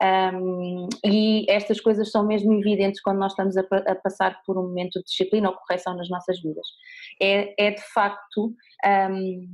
um, 0.02 0.88
e 1.04 1.46
estas 1.48 1.80
coisas 1.80 2.10
são 2.10 2.26
mesmo 2.26 2.52
evidentes 2.54 3.00
quando 3.00 3.18
nós 3.18 3.32
estamos 3.32 3.56
a, 3.56 3.62
a, 3.86 3.94
passar 3.94 4.40
por 4.44 4.58
um 4.58 4.62
momento 4.62 4.98
de 5.00 5.04
disciplina 5.04 5.48
ou 5.48 5.56
correção 5.56 5.96
nas 5.96 6.08
nossas 6.08 6.40
vidas. 6.40 6.66
É, 7.20 7.54
é 7.68 7.70
de 7.70 7.82
facto 7.92 8.54
um, 8.84 9.46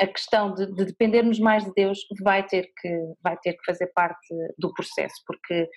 a 0.00 0.06
questão 0.06 0.54
de, 0.54 0.66
de, 0.66 0.86
dependermos 0.86 1.38
mais 1.38 1.64
de 1.64 1.72
Deus 1.74 1.98
vai 2.22 2.44
ter 2.44 2.70
que 2.80 3.14
vai 3.22 3.36
ter 3.36 3.52
que 3.52 3.64
fazer 3.64 3.86
parte 3.88 4.34
do 4.58 4.72
processo, 4.72 5.14
porque 5.26 5.68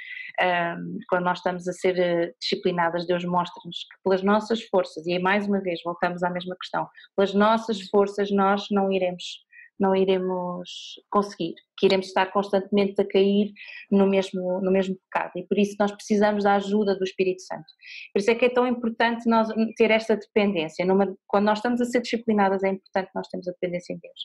um, 0.42 0.98
quando 1.10 1.26
nós 1.26 1.40
estamos 1.40 1.68
a 1.68 1.74
ser 1.74 2.00
eh, 2.00 2.34
disciplinadas, 2.42 3.06
Deus 3.06 3.24
mostra-nos 3.26 3.80
que 3.80 4.04
pelas 4.04 4.24
nossas 4.24 4.64
forças 4.64 5.06
e 5.06 5.14
aí 5.14 5.20
mais 5.20 5.48
uma 5.48 5.60
vez 5.60 5.80
voltamos 5.84 6.24
à 6.24 6.30
mesma 6.30 6.56
questão, 6.56 6.88
pelas 7.16 7.34
nossas 7.34 7.82
forças 7.90 8.32
nós 8.32 8.66
não 8.72 8.92
iremos 8.92 9.45
não 9.80 9.96
iremos 9.96 10.96
conseguir, 11.10 11.54
que 11.78 11.86
iremos 11.86 12.08
estar 12.08 12.28
constantemente 12.32 13.00
a 13.02 13.08
cair 13.08 13.52
no 13.92 14.08
mesmo, 14.08 14.62
no 14.62 14.72
mesmo 14.72 14.96
pecado 14.96 15.32
e 15.36 15.44
por 15.44 15.58
isso 15.58 15.76
nós 15.80 15.92
precisamos 15.92 16.44
da 16.44 16.56
ajuda 16.56 16.96
do 16.96 17.04
Espírito 17.04 17.42
Santo. 17.42 17.66
Por 18.14 18.20
isso 18.20 18.32
é 18.32 18.36
que 18.36 18.46
é 18.46 18.50
tão 18.50 18.66
importante 18.66 19.30
nós 19.30 19.50
ter 19.76 19.92
esta 19.92 20.16
dependência. 20.16 20.86
Numa, 20.86 21.16
quando 21.28 21.46
nós 21.46 21.60
estamos 21.60 21.82
a 21.82 21.86
ser 21.86 22.02
disciplinadas 22.02 22.64
é 22.64 22.70
importante 22.70 23.10
nós 23.14 23.28
termos 23.28 23.48
a 23.48 23.52
dependência 23.52 23.94
em 23.94 24.00
Deus. 24.00 24.20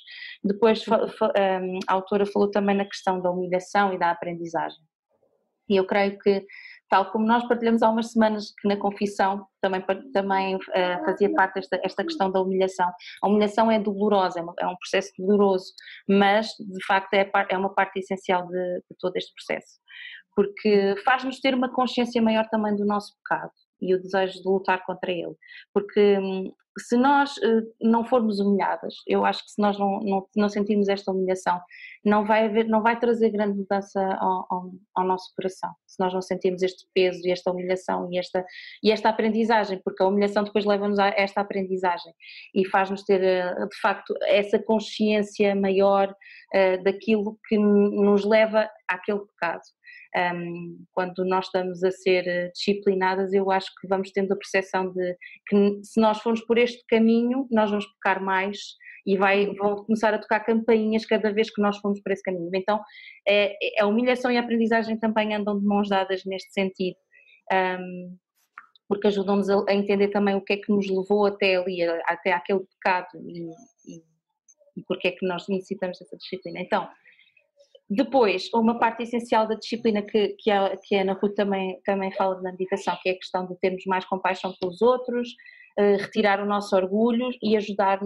Depois 0.44 0.84
hum, 0.86 1.78
a 1.86 1.92
autora 1.94 2.26
falou 2.26 2.50
também 2.50 2.76
na 2.76 2.84
questão 2.84 3.20
da 3.20 3.30
humilhação 3.30 3.92
e 3.92 3.98
da 3.98 4.10
aprendizagem. 4.10 4.78
E 5.68 5.76
eu 5.76 5.86
creio 5.86 6.18
que 6.18 6.44
tal 6.90 7.10
como 7.12 7.24
nós 7.24 7.46
partilhamos 7.46 7.82
há 7.82 7.88
umas 7.88 8.10
semanas 8.12 8.52
que 8.60 8.68
na 8.68 8.76
confissão 8.76 9.46
também, 9.62 9.82
também 10.12 10.56
uh, 10.56 11.04
fazia 11.04 11.32
parte 11.32 11.54
desta 11.54 11.80
esta 11.82 12.04
questão 12.04 12.30
da 12.30 12.42
humilhação. 12.42 12.90
A 13.22 13.28
humilhação 13.28 13.70
é 13.70 13.78
dolorosa, 13.78 14.40
é, 14.40 14.64
é 14.64 14.66
um 14.66 14.76
processo 14.76 15.10
doloroso, 15.16 15.72
mas 16.08 16.48
de 16.58 16.84
facto 16.84 17.14
é, 17.14 17.30
é 17.48 17.56
uma 17.56 17.72
parte 17.72 18.00
essencial 18.00 18.46
de, 18.48 18.80
de 18.90 18.96
todo 18.98 19.16
este 19.16 19.32
processo, 19.32 19.78
porque 20.34 20.96
faz-nos 21.04 21.40
ter 21.40 21.54
uma 21.54 21.72
consciência 21.72 22.20
maior 22.20 22.46
também 22.48 22.74
do 22.74 22.84
nosso 22.84 23.14
pecado 23.22 23.52
e 23.80 23.94
o 23.94 24.02
desejo 24.02 24.42
de 24.42 24.48
lutar 24.48 24.84
contra 24.84 25.10
ele, 25.10 25.34
porque 25.72 26.18
hum, 26.18 26.52
se 26.78 26.96
nós 26.96 27.36
uh, 27.38 27.74
não 27.80 28.04
formos 28.04 28.38
humilhadas, 28.38 28.94
eu 29.06 29.24
acho 29.24 29.44
que 29.44 29.50
se 29.50 29.60
nós 29.60 29.78
não, 29.78 30.00
não, 30.00 30.26
não, 30.36 30.48
sentirmos 30.48 30.88
esta 30.88 31.10
humilhação, 31.10 31.60
não 32.04 32.24
vai 32.24 32.46
haver, 32.46 32.68
não 32.68 32.82
vai 32.82 32.98
trazer 32.98 33.30
grande 33.30 33.58
mudança 33.58 34.00
ao, 34.20 34.46
ao, 34.50 34.70
ao, 34.94 35.06
nosso 35.06 35.32
coração. 35.34 35.70
Nós 36.00 36.12
não 36.12 36.22
sentirmos 36.22 36.62
este 36.62 36.86
peso 36.94 37.20
e 37.24 37.30
esta 37.30 37.50
humilhação 37.50 38.08
e 38.10 38.18
esta, 38.18 38.44
e 38.82 38.90
esta 38.90 39.08
aprendizagem, 39.08 39.80
porque 39.84 40.02
a 40.02 40.06
humilhação 40.06 40.42
depois 40.42 40.64
leva-nos 40.64 40.98
a 40.98 41.08
esta 41.08 41.40
aprendizagem 41.40 42.12
e 42.54 42.66
faz-nos 42.66 43.04
ter, 43.04 43.20
uh, 43.20 43.68
de 43.68 43.80
facto, 43.80 44.14
essa 44.26 44.58
consciência 44.58 45.54
maior 45.54 46.10
uh, 46.10 46.82
daquilo 46.82 47.38
que 47.46 47.58
nos 47.58 48.24
leva 48.24 48.68
àquele 48.88 49.20
pecado. 49.20 49.62
Um, 50.34 50.84
quando 50.90 51.24
nós 51.24 51.46
estamos 51.46 51.84
a 51.84 51.90
ser 51.92 52.26
eh, 52.26 52.50
disciplinadas, 52.52 53.32
eu 53.32 53.48
acho 53.48 53.68
que 53.80 53.86
vamos 53.86 54.10
tendo 54.10 54.32
a 54.32 54.36
percepção 54.36 54.92
de 54.92 55.16
que 55.46 55.80
se 55.84 56.00
nós 56.00 56.18
formos 56.20 56.40
por 56.40 56.58
este 56.58 56.84
caminho, 56.88 57.46
nós 57.48 57.70
vamos 57.70 57.86
pecar 57.86 58.20
mais 58.20 58.58
e 59.06 59.16
vai, 59.16 59.46
vão 59.54 59.76
começar 59.84 60.12
a 60.14 60.18
tocar 60.18 60.40
campainhas 60.40 61.04
cada 61.06 61.32
vez 61.32 61.52
que 61.52 61.60
nós 61.60 61.78
formos 61.78 62.00
por 62.00 62.12
esse 62.12 62.22
caminho. 62.22 62.50
Então, 62.54 62.80
é, 63.26 63.56
é, 63.62 63.82
a 63.82 63.86
humilhação 63.86 64.30
e 64.30 64.36
a 64.36 64.40
aprendizagem 64.40 64.98
também 64.98 65.34
andam 65.34 65.58
de 65.58 65.64
mãos 65.64 65.88
dadas 65.88 66.24
neste 66.24 66.52
sentido. 66.52 66.96
Um, 67.52 68.16
porque 68.88 69.06
ajudam-nos 69.06 69.48
a, 69.48 69.72
entender 69.72 70.08
também 70.08 70.34
o 70.34 70.40
que 70.40 70.54
é 70.54 70.56
que 70.56 70.72
nos 70.72 70.88
levou 70.88 71.24
até 71.24 71.56
ali, 71.56 71.80
até 72.06 72.32
aquele 72.32 72.60
pecado 72.60 73.06
e, 73.24 73.48
e, 73.86 74.02
e 74.76 74.82
porque 74.86 75.08
é 75.08 75.12
que 75.12 75.24
nós 75.24 75.46
necessitamos 75.48 75.98
dessa 75.98 76.16
disciplina. 76.16 76.58
Então, 76.58 76.88
depois, 77.88 78.48
uma 78.54 78.78
parte 78.78 79.02
essencial 79.02 79.48
da 79.48 79.56
disciplina 79.56 80.00
que, 80.02 80.28
que, 80.38 80.48
a, 80.48 80.76
que 80.76 80.94
a 80.94 81.02
Ana 81.02 81.12
Ruth 81.12 81.34
também, 81.34 81.80
também 81.84 82.12
fala 82.12 82.40
na 82.40 82.52
meditação, 82.52 82.96
que 83.02 83.08
é 83.08 83.12
a 83.12 83.16
questão 83.16 83.46
de 83.46 83.58
termos 83.58 83.84
mais 83.86 84.04
compaixão 84.04 84.54
pelos 84.60 84.80
outros, 84.80 85.28
retirar 85.98 86.40
o 86.40 86.46
nosso 86.46 86.76
orgulho 86.76 87.30
e 87.42 87.56
ajudar, 87.56 88.00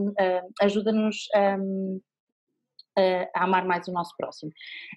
ajuda-nos 0.61 1.17
um, 1.59 2.01
uh, 2.99 3.29
a 3.35 3.45
amar 3.45 3.65
mais 3.65 3.89
o 3.89 3.93
nosso 3.93 4.15
próximo. 4.17 4.51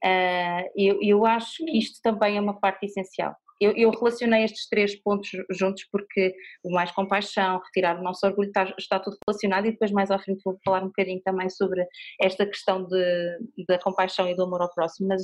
Uh, 0.04 0.70
eu, 0.76 1.00
eu 1.02 1.26
acho 1.26 1.66
que 1.66 1.78
isto 1.78 2.00
também 2.02 2.38
é 2.38 2.42
uma 2.42 2.60
parte 2.60 2.86
essencial 2.86 3.36
eu, 3.60 3.72
eu, 3.76 3.90
relacionei 3.92 4.44
estes 4.44 4.68
três 4.70 4.96
pontos 5.02 5.30
juntos 5.52 5.84
porque 5.92 6.34
o 6.64 6.72
mais 6.72 6.92
compaixão, 6.92 7.60
retirar 7.66 8.00
o 8.00 8.04
nosso 8.04 8.26
orgulho, 8.26 8.48
está, 8.48 8.74
está, 8.78 9.00
tudo 9.00 9.18
relacionado 9.28 9.66
e 9.66 9.72
depois 9.72 9.92
mais 9.92 10.12
à 10.12 10.20
frente 10.20 10.42
vou 10.44 10.58
falar 10.64 10.84
um 10.84 10.88
bocadinho 10.88 11.22
também 11.24 11.50
sobre 11.50 11.86
esta 12.22 12.46
questão 12.46 12.86
de, 12.86 13.38
da 13.68 13.80
compaixão 13.80 14.28
e 14.28 14.36
do 14.36 14.44
amor 14.44 14.62
ao 14.62 14.74
próximo, 14.74 15.08
mas 15.10 15.24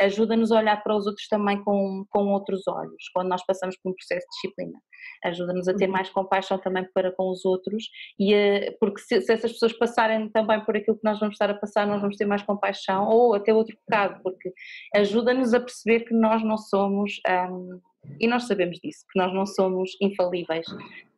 ajuda-nos 0.00 0.52
a 0.52 0.58
olhar 0.58 0.82
para 0.82 0.96
os 0.96 1.06
outros 1.06 1.26
também 1.28 1.62
com, 1.64 2.04
com 2.08 2.26
outros 2.32 2.66
olhos, 2.68 3.08
quando 3.12 3.28
nós 3.28 3.44
passamos 3.44 3.76
por 3.82 3.90
um 3.90 3.94
processo 3.94 4.26
de 4.26 4.30
disciplina. 4.34 4.78
Ajuda-nos 5.24 5.66
a 5.66 5.74
ter 5.74 5.86
uhum. 5.86 5.92
mais 5.92 6.08
compaixão 6.10 6.58
também 6.58 6.86
para 6.94 7.10
com 7.12 7.30
os 7.30 7.44
outros 7.44 7.84
e 8.18 8.32
a, 8.34 8.72
porque 8.78 9.00
se, 9.00 9.20
se, 9.20 9.32
essas 9.32 9.52
pessoas 9.52 9.72
passarem 9.72 10.28
também 10.30 10.64
por 10.64 10.76
aquilo 10.76 10.96
que 10.96 11.04
nós 11.04 11.18
vamos 11.18 11.34
estar 11.34 11.50
a 11.50 11.54
passar, 11.54 11.86
nós 11.86 12.00
vamos 12.00 12.16
ter 12.16 12.26
mais 12.26 12.42
compaixão 12.42 13.08
ou 13.08 13.34
até 13.34 13.52
outro 13.52 13.76
pecado, 13.86 14.20
porque 14.22 14.52
ajuda-nos 14.94 15.52
a 15.54 15.60
perceber 15.60 16.00
que 16.04 16.14
nós 16.14 16.44
não 16.44 16.56
somos... 16.56 17.14
Um, 17.28 17.71
E 18.20 18.26
nós 18.26 18.44
sabemos 18.44 18.78
disso, 18.78 19.04
que 19.10 19.18
nós 19.18 19.32
não 19.32 19.46
somos 19.46 19.90
infalíveis. 20.00 20.66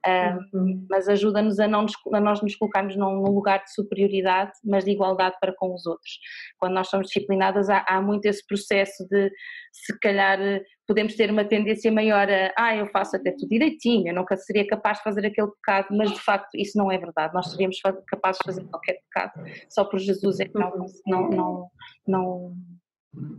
Uhum. 0.07 0.87
mas 0.91 1.09
ajuda-nos 1.09 1.59
a, 1.59 1.67
não 1.67 1.87
a 2.13 2.21
nós 2.21 2.43
nos 2.43 2.55
colocarmos 2.57 2.95
num, 2.95 3.23
lugar 3.23 3.65
de 3.65 3.73
superioridade, 3.73 4.53
mas 4.63 4.85
de 4.85 4.91
igualdade 4.91 5.35
para 5.41 5.55
com 5.57 5.73
os 5.73 5.87
outros. 5.87 6.19
Quando 6.59 6.75
nós 6.75 6.89
somos 6.91 7.07
disciplinadas, 7.07 7.71
há, 7.71 7.83
há 7.89 8.03
muito 8.03 8.27
esse 8.27 8.47
processo 8.47 9.07
de, 9.09 9.31
se 9.73 9.99
calhar, 10.01 10.39
podemos 10.87 11.15
ter 11.15 11.31
uma 11.31 11.45
tendência 11.45 11.91
maior 11.91 12.29
a, 12.31 12.53
ah, 12.59 12.77
eu 12.77 12.87
faço 12.89 13.17
até 13.17 13.31
tudo 13.33 13.49
direitinho, 13.49 14.09
eu 14.09 14.15
nunca 14.15 14.37
seria 14.37 14.67
capaz 14.67 14.99
de 14.99 15.05
fazer 15.05 15.25
aquele 15.25 15.51
pecado, 15.53 15.89
mas 15.91 16.13
de 16.13 16.21
facto 16.21 16.55
isso 16.55 16.77
não 16.77 16.93
é 16.93 16.99
verdade. 16.99 17.33
Nós 17.33 17.51
seríamos 17.51 17.79
capazes 18.07 18.39
de 18.41 18.53
fazer 18.53 18.65
qualquer 18.69 18.99
pecado, 19.05 19.33
só 19.71 19.85
por 19.85 19.99
Jesus 19.99 20.39
é 20.39 20.45
que 20.45 20.59
não, 20.59 20.71
não, 21.07 21.31
não, 21.31 21.71
não 22.07 22.57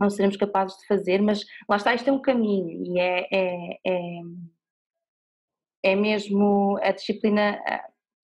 não 0.00 0.10
seremos 0.10 0.36
capazes 0.36 0.78
de 0.78 0.86
fazer, 0.86 1.20
mas 1.20 1.44
lá 1.68 1.76
está, 1.76 1.94
isto 1.94 2.08
é 2.08 2.12
um 2.12 2.20
caminho 2.20 2.84
e 2.84 2.98
é, 2.98 3.26
é, 3.32 3.78
é 3.86 4.20
é 5.82 5.94
mesmo 5.94 6.76
a 6.82 6.90
disciplina 6.90 7.60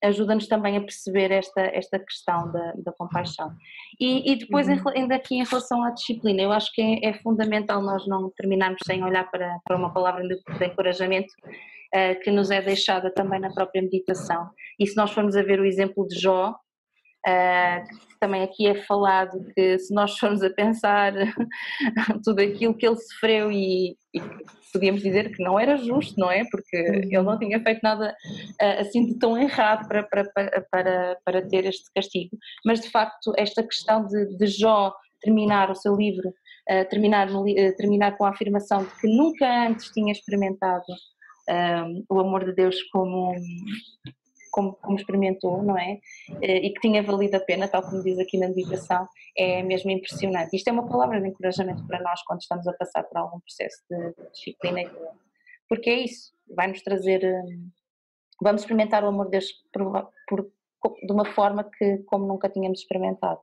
ajuda-nos 0.03 0.49
também 0.49 0.77
a 0.77 0.81
perceber 0.81 1.31
esta, 1.31 1.61
esta 1.61 1.99
questão 1.99 2.51
da, 2.51 2.73
da 2.73 2.93
compaixão. 2.93 3.53
E, 4.01 4.33
e 4.33 4.37
depois, 4.37 4.67
uhum. 4.67 4.83
ainda 4.97 5.15
aqui 5.15 5.37
em 5.37 5.45
relação 5.45 5.85
à 5.85 5.91
disciplina, 5.91 6.43
eu 6.43 6.53
acho 6.53 6.73
que 6.73 6.83
é, 6.83 7.11
é 7.11 7.13
fundamental 7.15 7.81
nós 7.81 8.07
não 8.07 8.31
terminarmos 8.31 8.81
sem 8.85 9.05
olhar 9.05 9.31
para, 9.31 9.59
para 9.65 9.77
uma 9.77 9.93
palavra 9.93 10.27
de, 10.27 10.35
de 10.59 10.67
encorajamento 10.67 11.33
uh, 11.95 12.21
que 12.21 12.33
nos 12.33 12.51
é 12.51 12.61
deixada 12.61 13.13
também 13.13 13.39
na 13.39 13.53
própria 13.55 13.81
meditação. 13.81 14.51
E 14.79 14.87
se 14.87 14.97
nós 14.97 15.13
formos 15.13 15.37
a 15.37 15.43
ver 15.43 15.61
o 15.61 15.65
exemplo 15.65 16.07
de 16.09 16.19
Jó, 16.19 16.57
Uh, 17.27 18.13
também 18.19 18.43
aqui 18.43 18.67
é 18.67 18.75
falado 18.83 19.47
que 19.55 19.79
se 19.79 19.95
nós 19.95 20.19
formos 20.19 20.43
a 20.43 20.51
pensar 20.51 21.13
tudo 22.25 22.41
aquilo 22.41 22.77
que 22.77 22.87
ele 22.87 22.97
sofreu 22.97 23.51
e, 23.51 23.97
e, 24.15 24.21
podíamos 24.73 25.03
dizer 25.03 25.33
que 25.33 25.43
não 25.43 25.59
era 25.59 25.77
justo, 25.77 26.19
não 26.19 26.31
é? 26.31 26.43
Porque 26.51 26.77
uhum. 26.77 26.97
ele 26.97 27.23
não 27.23 27.39
tinha 27.39 27.63
feito 27.63 27.81
nada 27.83 28.15
uh, 28.61 28.81
assim 28.81 29.07
de 29.07 29.19
tão 29.19 29.39
errado 29.39 29.87
para, 29.87 30.03
para, 30.05 30.25
para, 30.71 31.19
para 31.25 31.49
ter 31.49 31.67
este 31.67 31.85
castigo. 31.95 32.37
Mas 32.65 32.81
de 32.81 32.91
facto, 32.91 33.33
esta 33.37 33.63
questão 33.63 34.07
de, 34.07 34.37
de 34.37 34.47
Jó 34.47 34.93
terminar 35.21 35.71
o 35.71 35.77
seu 35.77 35.95
livro, 35.95 36.29
uh, 36.29 36.89
terminar, 36.89 37.29
terminar 37.77 38.17
com 38.17 38.25
a 38.25 38.31
afirmação 38.31 38.85
de 38.85 39.01
que 39.01 39.07
nunca 39.07 39.69
antes 39.69 39.91
tinha 39.91 40.13
experimentado 40.13 40.85
o 42.09 42.21
amor 42.21 42.45
de 42.45 42.55
Deus 42.55 42.81
como 42.93 43.35
como, 44.53 44.75
como, 44.75 44.97
experimentou, 44.97 45.63
não 45.63 45.77
é? 45.77 45.99
Eh, 46.41 46.67
e 46.67 46.73
que 46.73 46.81
tinha 46.81 47.03
valido 47.03 47.37
a 47.37 47.41
pena, 47.41 47.67
tal 47.67 47.83
como 47.83 48.03
diz 48.03 48.19
aqui 48.19 48.39
na 48.39 48.49
meditação, 48.49 49.09
é 49.37 49.63
mesmo 49.63 49.91
impressionante. 49.91 50.55
Isto 50.55 50.69
é 50.69 50.73
uma 50.73 50.89
palavra 50.89 51.21
de 51.21 51.29
encorajamento 51.29 51.85
para 51.87 52.01
nós 52.01 52.23
quando 52.25 52.43
estamos 52.43 52.67
a 52.69 52.73
passar 52.75 53.03
por 53.05 53.19
algum 53.19 53.41
processo 53.41 53.83
de 53.91 54.15
disciplina, 54.31 54.89
porque 55.69 55.91
é 55.91 56.05
isso, 56.05 56.33
vai-nos 56.55 56.83
trazer, 56.83 57.25
eh, 57.25 57.43
vamos 58.41 58.63
experimentar 58.63 59.03
o 59.03 59.09
amor 59.09 59.25
de 59.25 59.33
Deus 59.33 59.47
por, 59.73 60.13
por, 60.29 60.47
de 61.03 61.13
uma 61.13 61.25
forma 61.25 61.65
que 61.65 61.99
como 62.07 62.27
nunca 62.27 62.49
tínhamos 62.49 62.81
experimentado. 62.81 63.41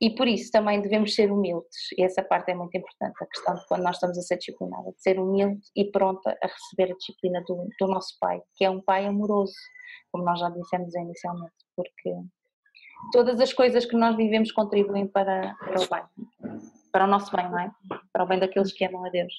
E 0.00 0.10
por 0.10 0.26
isso 0.26 0.50
também 0.50 0.80
devemos 0.80 1.14
ser 1.14 1.30
humildes, 1.30 1.92
e 1.96 2.02
essa 2.02 2.22
parte 2.22 2.50
é 2.50 2.54
muito 2.54 2.76
importante, 2.76 3.14
a 3.22 3.26
questão 3.26 3.54
de 3.54 3.66
quando 3.66 3.82
nós 3.82 3.96
estamos 3.96 4.18
a 4.18 4.22
ser 4.22 4.38
disciplinados, 4.38 4.94
de 4.94 5.02
ser 5.02 5.20
humilde 5.20 5.62
e 5.76 5.84
pronta 5.84 6.36
a 6.42 6.46
receber 6.46 6.92
a 6.92 6.96
disciplina 6.96 7.42
do, 7.46 7.68
do 7.78 7.86
nosso 7.86 8.16
Pai, 8.20 8.42
que 8.56 8.64
é 8.64 8.70
um 8.70 8.80
Pai 8.80 9.06
amoroso, 9.06 9.54
como 10.10 10.24
nós 10.24 10.40
já 10.40 10.48
dissemos 10.48 10.94
inicialmente, 10.94 11.54
porque 11.76 12.14
todas 13.12 13.40
as 13.40 13.52
coisas 13.52 13.84
que 13.84 13.96
nós 13.96 14.16
vivemos 14.16 14.50
contribuem 14.52 15.06
para, 15.06 15.54
para 15.54 15.80
o 15.80 15.88
bem, 15.88 16.60
para 16.92 17.04
o 17.04 17.08
nosso 17.08 17.34
bem, 17.34 17.50
não 17.50 17.58
é? 17.58 17.70
Para 18.12 18.24
o 18.24 18.26
bem 18.26 18.38
daqueles 18.38 18.72
que 18.72 18.84
amam 18.84 19.04
a 19.04 19.10
Deus. 19.10 19.32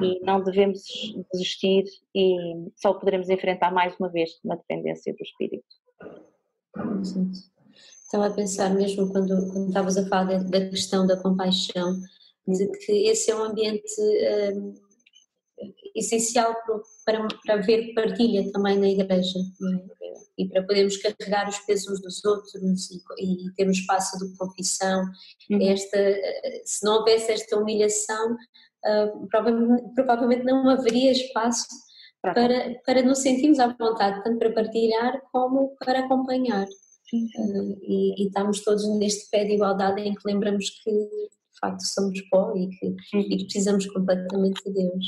E 0.00 0.18
não 0.24 0.42
devemos 0.42 0.82
desistir 1.30 1.84
e 2.14 2.70
só 2.76 2.94
poderemos 2.94 3.28
enfrentar 3.28 3.70
mais 3.70 3.94
uma 3.98 4.08
vez 4.08 4.30
uma 4.42 4.56
dependência 4.56 5.12
do 5.12 5.22
Espírito. 5.22 5.66
Estava 8.04 8.26
a 8.26 8.30
pensar 8.30 8.74
mesmo 8.74 9.10
quando, 9.10 9.52
quando 9.52 9.68
estavas 9.68 9.96
a 9.96 10.06
falar 10.06 10.24
da, 10.24 10.38
da 10.38 10.68
questão 10.68 11.06
da 11.06 11.16
compaixão, 11.16 12.00
de 12.46 12.66
que 12.78 13.08
esse 13.08 13.30
é 13.30 13.36
um 13.36 13.44
ambiente 13.44 14.00
um, 14.54 14.74
essencial 15.94 16.54
para, 17.04 17.26
para 17.44 17.54
haver 17.54 17.94
partilha 17.94 18.50
também 18.52 18.78
na 18.78 18.88
igreja. 18.88 19.38
É? 19.38 20.04
e 20.36 20.48
para 20.48 20.62
podermos 20.62 20.96
carregar 20.96 21.48
os 21.48 21.58
pesos 21.60 22.00
dos 22.00 22.24
outros 22.24 22.54
e, 22.90 22.96
e 23.20 23.52
ter 23.54 23.66
um 23.66 23.70
espaço 23.70 24.18
de 24.18 24.36
confissão. 24.36 25.04
Uhum. 25.50 25.62
Esta, 25.62 25.98
se 26.64 26.84
não 26.84 26.98
houvesse 26.98 27.32
esta 27.32 27.56
humilhação, 27.56 28.32
uh, 28.32 29.26
provavelmente, 29.28 29.94
provavelmente, 29.94 30.44
não 30.44 30.68
haveria 30.68 31.12
espaço 31.12 31.66
para, 32.32 32.80
para 32.86 33.02
nos 33.02 33.18
sentirmos 33.18 33.58
à 33.58 33.66
vontade, 33.66 34.22
tanto 34.24 34.38
para 34.38 34.52
partilhar 34.52 35.20
como 35.30 35.76
para 35.84 36.00
acompanhar. 36.00 36.66
Uh, 37.12 37.78
e, 37.82 38.22
e, 38.22 38.26
estamos 38.26 38.64
todos 38.64 38.88
neste 38.98 39.30
pé 39.30 39.44
de 39.44 39.54
igualdade 39.54 40.00
em 40.00 40.14
que 40.14 40.26
lembramos 40.26 40.70
que 40.82 40.90
de 40.90 41.58
facto 41.60 41.82
somos 41.82 42.20
pó 42.30 42.52
e 42.56 42.68
que, 42.68 42.86
uhum. 42.86 43.20
e 43.20 43.36
que 43.36 43.44
precisamos 43.44 43.86
completamente 43.86 44.62
de 44.64 44.72
Deus. 44.72 45.06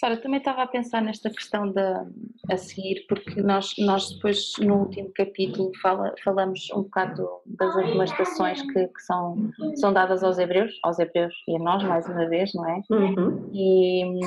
Sara, 0.00 0.16
também 0.16 0.38
estava 0.38 0.62
a 0.62 0.66
pensar 0.66 1.02
nesta 1.02 1.28
questão 1.28 1.70
da, 1.70 2.06
a 2.50 2.56
seguir, 2.56 3.04
porque 3.06 3.42
nós, 3.42 3.74
nós 3.76 4.10
depois 4.10 4.54
no 4.58 4.78
último 4.78 5.12
capítulo 5.14 5.70
fala, 5.82 6.14
falamos 6.24 6.70
um 6.70 6.84
bocado 6.84 7.28
das 7.44 7.76
amonestações 7.76 8.62
que, 8.62 8.88
que, 8.88 9.02
são, 9.02 9.36
são 9.74 9.92
dadas 9.92 10.24
aos 10.24 10.38
hebreus, 10.38 10.72
aos 10.82 10.98
hebreus 10.98 11.34
e 11.46 11.54
a 11.54 11.58
nós 11.58 11.82
mais 11.84 12.08
uma 12.08 12.26
vez, 12.30 12.50
não 12.54 12.66
é? 12.66 12.80
Uhum. 12.90 13.50
E, 13.52 14.20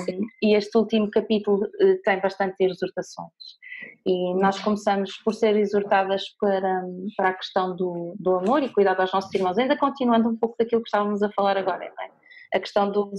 e 0.43 0.55
este 0.55 0.77
último 0.77 1.09
capítulo 1.09 1.67
eh, 1.81 1.95
tem 2.03 2.21
bastante 2.21 2.63
exortações. 2.63 3.31
E 4.05 4.35
nós 4.35 4.59
começamos 4.59 5.17
por 5.25 5.33
ser 5.33 5.55
exortadas 5.55 6.21
para, 6.39 6.83
para 7.17 7.29
a 7.29 7.33
questão 7.33 7.75
do, 7.75 8.13
do 8.19 8.35
amor 8.35 8.61
e 8.61 8.69
cuidar 8.69 8.93
dos 8.93 9.11
nossos 9.11 9.33
irmãos, 9.33 9.57
ainda 9.57 9.75
continuando 9.75 10.29
um 10.29 10.37
pouco 10.37 10.55
daquilo 10.59 10.83
que 10.83 10.89
estávamos 10.89 11.23
a 11.23 11.31
falar 11.31 11.57
agora, 11.57 11.91
não 11.97 12.03
é? 12.03 12.22
A 12.53 12.59
questão 12.59 12.91
do, 12.91 13.11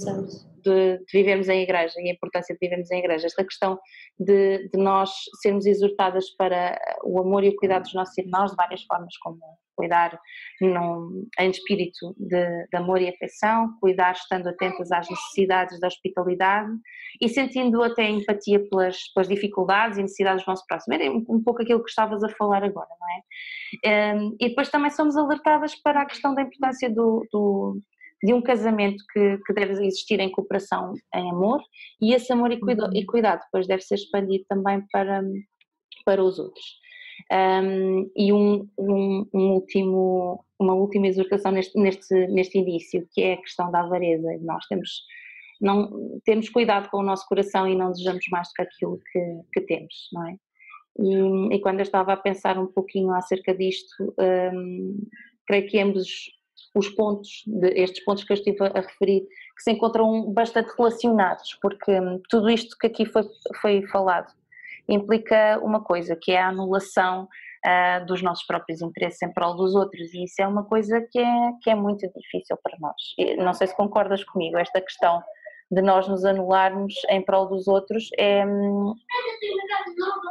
de, 0.62 0.98
de, 0.98 1.04
vivermos 1.12 1.48
em 1.48 1.62
igreja 1.62 1.94
e 1.98 2.08
a 2.08 2.12
importância 2.12 2.54
de 2.54 2.58
vivermos 2.60 2.90
em 2.90 2.98
igreja, 2.98 3.26
esta 3.26 3.44
questão 3.44 3.78
de, 4.18 4.68
de, 4.68 4.78
nós 4.78 5.10
sermos 5.42 5.66
exortadas 5.66 6.30
para 6.30 6.78
o 7.04 7.20
amor 7.20 7.42
e 7.44 7.48
o 7.48 7.56
cuidado 7.56 7.82
dos 7.82 7.94
nossos 7.94 8.16
irmãos 8.16 8.50
de 8.50 8.56
várias 8.56 8.82
formas, 8.84 9.16
como 9.18 9.40
cuidar 9.76 10.16
num, 10.60 11.26
em 11.38 11.50
espírito 11.50 12.14
de, 12.16 12.66
de, 12.68 12.76
amor 12.76 13.02
e 13.02 13.08
afeição, 13.08 13.76
cuidar 13.80 14.12
estando 14.12 14.48
atentas 14.48 14.92
às 14.92 15.08
necessidades 15.10 15.80
da 15.80 15.88
hospitalidade 15.88 16.70
e 17.20 17.28
sentindo 17.28 17.82
até 17.82 18.08
empatia 18.08 18.60
pelas, 18.68 19.12
pelas 19.12 19.28
dificuldades 19.28 19.98
e 19.98 20.02
necessidades 20.02 20.44
do 20.44 20.48
nosso 20.48 20.64
próximo. 20.66 20.94
Era 20.94 21.10
um, 21.10 21.24
um 21.28 21.42
pouco 21.42 21.62
aquilo 21.62 21.82
que 21.82 21.90
estavas 21.90 22.22
a 22.22 22.28
falar 22.28 22.62
agora, 22.62 22.88
não 23.00 23.08
é? 23.08 24.14
Um, 24.14 24.36
e 24.40 24.48
depois 24.48 24.68
também 24.68 24.90
somos 24.90 25.16
alertadas 25.16 25.74
para 25.74 26.02
a 26.02 26.06
questão 26.06 26.34
da 26.34 26.42
importância 26.42 26.88
do, 26.88 27.26
do 27.32 27.80
de 28.24 28.32
um 28.32 28.40
casamento 28.40 29.04
que, 29.12 29.38
que 29.46 29.52
deve 29.52 29.72
existir 29.72 30.18
em 30.18 30.30
cooperação, 30.30 30.94
em 31.14 31.30
amor, 31.30 31.60
e 32.00 32.14
esse 32.14 32.32
amor 32.32 32.50
e, 32.50 32.58
cuida, 32.58 32.88
e 32.94 33.04
cuidado 33.04 33.42
depois 33.44 33.66
deve 33.66 33.82
ser 33.82 33.96
expandido 33.96 34.46
também 34.48 34.80
para, 34.90 35.22
para 36.06 36.24
os 36.24 36.38
outros. 36.38 36.64
Um, 37.30 38.10
e 38.16 38.32
um, 38.32 38.66
um, 38.78 39.28
um, 39.32 39.52
último, 39.52 40.42
uma 40.58 40.72
última 40.72 41.06
exortação 41.06 41.52
neste, 41.52 41.78
neste, 41.78 42.14
neste 42.28 42.58
início, 42.58 43.06
que 43.12 43.20
é 43.20 43.34
a 43.34 43.42
questão 43.42 43.70
da 43.70 43.80
avareza. 43.80 44.26
Nós 44.40 44.64
temos, 44.68 45.02
não, 45.60 46.18
temos 46.24 46.48
cuidado 46.48 46.88
com 46.88 47.00
o 47.00 47.04
nosso 47.04 47.28
coração 47.28 47.68
e 47.68 47.76
não 47.76 47.90
desejamos 47.90 48.24
mais 48.30 48.48
do 48.48 48.54
que 48.54 48.62
aquilo 48.62 49.00
que, 49.12 49.40
que 49.52 49.60
temos, 49.66 50.08
não 50.14 50.26
é? 50.28 50.36
E, 50.98 51.56
e, 51.56 51.60
quando 51.60 51.80
eu 51.80 51.82
estava 51.82 52.14
a 52.14 52.16
pensar 52.16 52.56
um 52.56 52.68
pouquinho 52.68 53.10
acerca 53.10 53.54
disto, 53.54 54.14
creio 55.46 55.66
que 55.68 55.78
ambos 55.78 56.06
os 56.74 56.88
pontos, 56.90 57.42
de, 57.46 57.68
estes 57.80 58.04
pontos 58.04 58.24
que 58.24 58.32
eu 58.32 58.36
estive 58.36 58.58
a 58.64 58.80
referir, 58.80 59.20
que 59.56 59.62
se 59.62 59.72
encontram 59.72 60.32
bastante 60.32 60.72
relacionados, 60.76 61.56
porque 61.60 62.00
hum, 62.00 62.20
tudo 62.28 62.50
isto 62.50 62.76
que 62.78 62.86
aqui 62.86 63.06
foi, 63.06 63.24
foi 63.60 63.86
falado 63.88 64.32
implica 64.88 65.58
uma 65.62 65.82
coisa, 65.82 66.16
que 66.20 66.32
é 66.32 66.40
a 66.40 66.48
anulação 66.48 67.24
uh, 67.24 68.06
dos 68.06 68.22
nossos 68.22 68.46
próprios 68.46 68.82
interesses 68.82 69.20
em 69.22 69.32
prol 69.32 69.56
dos 69.56 69.74
outros, 69.74 70.12
e 70.12 70.24
isso 70.24 70.40
é 70.40 70.46
uma 70.46 70.64
coisa 70.64 71.00
que 71.10 71.18
é, 71.18 71.50
que 71.62 71.70
é 71.70 71.74
muito 71.74 72.06
difícil 72.14 72.56
para 72.62 72.76
nós. 72.78 72.94
E 73.18 73.36
não 73.36 73.54
sei 73.54 73.66
se 73.66 73.76
concordas 73.76 74.22
comigo, 74.24 74.58
esta 74.58 74.80
questão 74.80 75.22
de 75.70 75.80
nós 75.80 76.06
nos 76.06 76.24
anularmos 76.24 76.94
em 77.08 77.22
prol 77.22 77.48
dos 77.48 77.66
outros 77.66 78.08
é, 78.18 78.44
hum, 78.46 78.94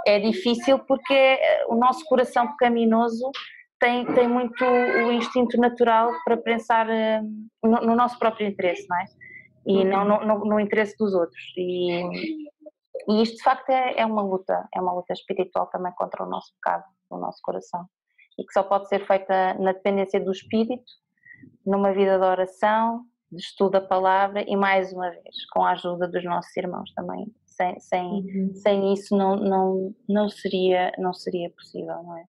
é 0.05 0.19
difícil 0.19 0.79
porque 0.79 1.39
o 1.67 1.75
nosso 1.75 2.05
coração 2.05 2.47
pecaminoso 2.51 3.31
tem, 3.83 4.05
tem 4.13 4.29
muito 4.29 4.63
o 4.63 5.11
instinto 5.11 5.57
natural 5.57 6.09
para 6.23 6.37
pensar 6.37 6.87
uh, 6.87 7.21
no, 7.61 7.81
no, 7.81 7.95
nosso 7.97 8.17
próprio 8.17 8.47
interesse, 8.47 8.87
não 8.87 8.97
é? 8.97 9.05
E 9.67 9.77
uhum. 9.79 9.83
não 9.83 10.05
no, 10.05 10.25
no, 10.25 10.45
no, 10.45 10.59
interesse 10.59 10.95
dos 10.97 11.13
outros. 11.13 11.41
E, 11.57 12.01
e 13.09 13.21
isto 13.21 13.35
de 13.35 13.43
facto 13.43 13.69
é, 13.69 13.99
é, 13.99 14.05
uma 14.05 14.21
luta, 14.21 14.65
é 14.73 14.79
uma 14.79 14.93
luta 14.93 15.11
espiritual 15.11 15.67
também 15.67 15.91
contra 15.97 16.23
o 16.23 16.29
nosso 16.29 16.53
pecado, 16.55 16.85
o 17.09 17.17
nosso 17.17 17.39
coração. 17.43 17.85
E 18.39 18.45
que 18.45 18.53
só 18.53 18.63
pode 18.63 18.87
ser 18.87 19.05
feita 19.05 19.53
na 19.55 19.73
dependência 19.73 20.19
do 20.19 20.31
espírito, 20.31 20.89
numa 21.65 21.91
vida 21.91 22.17
de 22.17 22.25
oração, 22.25 23.03
de 23.29 23.41
estudo 23.41 23.71
da 23.71 23.81
palavra 23.81 24.45
e 24.47 24.55
mais 24.55 24.93
uma 24.93 25.09
vez 25.09 25.45
com 25.51 25.61
a 25.65 25.71
ajuda 25.71 26.07
dos 26.07 26.23
nossos 26.23 26.55
irmãos 26.55 26.93
também. 26.93 27.25
Sem, 27.45 27.79
sem, 27.81 28.05
uhum. 28.05 28.55
sem 28.55 28.93
isso 28.93 29.15
não, 29.15 29.35
não, 29.35 29.95
não, 30.07 30.29
seria, 30.29 30.93
não 30.97 31.13
seria 31.13 31.49
possível, 31.51 32.01
não 32.01 32.17
é? 32.17 32.23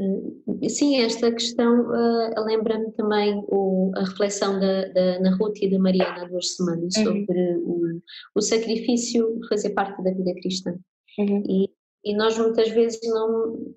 Eh, 0.00 0.68
sim, 0.68 1.00
esta 1.00 1.32
questão 1.32 1.88
uh, 1.90 2.44
lembra-me 2.44 2.92
também 2.92 3.42
o, 3.48 3.90
a 3.96 4.04
reflexão 4.04 4.58
da, 4.60 4.86
da 4.88 5.00
Ana 5.16 5.36
Ruth 5.36 5.60
e 5.60 5.68
da 5.68 5.78
Mariana 5.78 6.22
há 6.22 6.28
duas 6.28 6.54
semanas 6.54 6.94
uhum. 6.96 7.04
sobre 7.04 7.56
o, 7.56 8.00
o 8.36 8.40
sacrifício 8.40 9.40
fazer 9.48 9.70
parte 9.70 10.02
da 10.02 10.12
vida 10.12 10.32
cristã. 10.34 10.78
Uhum. 11.18 11.42
E, 11.48 11.70
e 12.04 12.16
nós 12.16 12.38
muitas 12.38 12.70
vezes 12.70 13.00
não, 13.02 13.74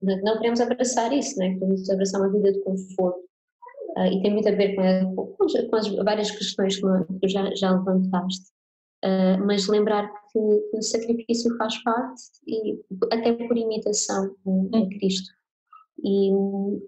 não 0.00 0.36
queremos 0.36 0.60
abraçar 0.60 1.12
isso, 1.12 1.36
né? 1.38 1.54
queremos 1.54 1.90
abraçar 1.90 2.20
uma 2.20 2.32
vida 2.32 2.52
de 2.52 2.60
conforto. 2.60 3.26
Uh, 3.96 4.06
e 4.12 4.22
tem 4.22 4.32
muito 4.32 4.48
a 4.48 4.52
ver 4.52 4.76
com, 4.76 4.82
a, 4.82 5.68
com, 5.68 5.76
as 5.76 5.88
várias 5.88 6.30
questões 6.30 6.76
que 6.76 6.82
tu 6.82 7.28
já, 7.28 7.52
já 7.56 7.72
levantaste. 7.72 8.54
Uh, 9.04 9.44
mas 9.44 9.66
lembrar 9.66 10.08
que, 10.32 10.38
que, 10.38 10.76
o 10.76 10.82
sacrifício 10.82 11.56
faz 11.56 11.82
parte, 11.82 12.22
e 12.46 12.78
até 13.12 13.32
por 13.32 13.56
imitação 13.56 14.34
a 14.74 14.98
Cristo. 14.98 15.35
E, 16.02 16.30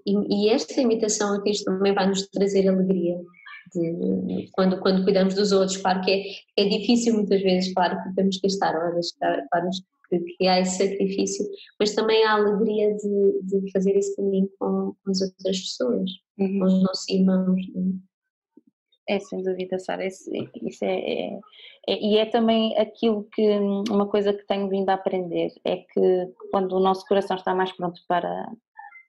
e, 0.07 0.47
e, 0.47 0.49
esta 0.51 0.81
imitação 0.81 1.35
a 1.35 1.43
Cristo 1.43 1.65
também 1.65 1.95
vai 1.95 2.09
nos 2.09 2.27
trazer 2.29 2.69
alegria. 2.69 3.19
De, 3.75 4.49
quando, 4.53 4.81
quando 4.81 5.05
cuidamos 5.05 5.35
dos 5.35 5.53
outros, 5.53 5.77
claro 5.77 6.01
que 6.01 6.11
é, 6.11 6.65
é 6.65 6.69
difícil 6.69 7.15
muitas 7.15 7.43
vezes, 7.43 7.75
claro 7.75 8.03
que 8.03 8.15
temos 8.15 8.39
que 8.39 8.47
estar 8.47 8.75
horas 8.75 9.15
para 9.19 9.65
nos 9.65 9.83
que 10.39 10.47
há 10.47 10.61
esse 10.61 10.79
sacrifício, 10.79 11.47
mas 11.79 11.95
também 11.95 12.25
há 12.25 12.33
a 12.33 12.37
alegria 12.37 12.95
de, 12.95 13.43
de 13.43 13.71
fazer 13.73 13.93
esse 13.93 14.17
caminho 14.17 14.49
com, 14.59 14.95
com 15.05 15.11
as 15.11 15.21
outras 15.21 15.61
pessoas, 15.61 16.11
uhum. 16.39 16.59
com 16.59 16.65
os 16.65 16.83
nossos 16.83 17.09
irmãos. 17.09 17.61
É? 19.09 19.17
é, 19.17 19.19
sem 19.21 19.43
dúvida, 19.43 19.79
Sara, 19.79 20.07
isso, 20.07 20.31
isso 20.63 20.85
é, 20.85 20.99
é, 20.99 21.41
é, 21.89 22.01
e 22.01 22.19
é 22.19 22.27
também 22.27 22.77
aquilo 22.79 23.25
que, 23.33 23.43
uma 23.91 24.07
coisa 24.07 24.33
que 24.33 24.47
tenho 24.47 24.69
vindo 24.69 24.89
a 24.91 24.95
aprender, 24.95 25.51
é 25.65 25.77
que 25.79 26.33
quando 26.51 26.73
o 26.73 26.81
nosso 26.81 27.07
coração 27.07 27.37
está 27.37 27.55
mais 27.55 27.73
pronto 27.73 28.01
para, 28.07 28.51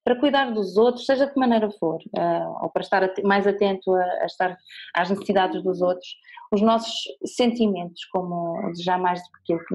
para 0.09 0.19
cuidar 0.19 0.51
dos 0.51 0.75
outros, 0.75 1.05
seja 1.05 1.27
de 1.27 1.33
que 1.33 1.39
maneira 1.39 1.69
for, 1.79 2.01
uh, 2.17 2.63
ou 2.63 2.69
para 2.71 2.81
estar 2.81 3.13
mais 3.23 3.45
atento 3.45 3.93
a, 3.93 4.01
a, 4.01 4.25
estar 4.25 4.57
às 4.95 5.07
necessidades 5.07 5.61
dos 5.61 5.83
outros, 5.83 6.15
os 6.51 6.63
nossos 6.63 7.03
sentimentos, 7.23 8.03
como 8.05 8.59
desejar 8.71 8.97
mais 8.97 9.21
do 9.21 9.29
que 9.45 9.53
aquilo 9.53 9.67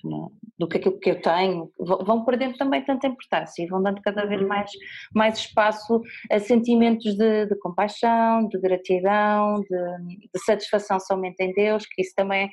que 0.00 0.08
nós, 0.08 0.30
do 0.58 0.68
que 0.68 0.78
aquilo 0.78 0.98
que 0.98 1.10
eu 1.10 1.20
tenho, 1.20 1.70
vão 1.78 2.24
perdendo 2.24 2.56
também 2.56 2.84
tanta 2.84 3.06
importância 3.06 3.62
e 3.62 3.66
vão 3.66 3.82
dando 3.82 4.00
cada 4.02 4.24
vez 4.24 4.40
uhum. 4.40 4.48
mais, 4.48 4.70
mais 5.14 5.38
espaço 5.38 6.00
a 6.30 6.38
sentimentos 6.38 7.16
de, 7.16 7.46
de 7.46 7.58
compaixão, 7.58 8.48
de 8.48 8.58
gratidão, 8.58 9.60
de, 9.60 10.16
de, 10.32 10.44
satisfação 10.44 10.98
somente 11.00 11.42
em 11.42 11.52
Deus, 11.52 11.86
que 11.86 12.02
isso 12.02 12.14
também, 12.16 12.50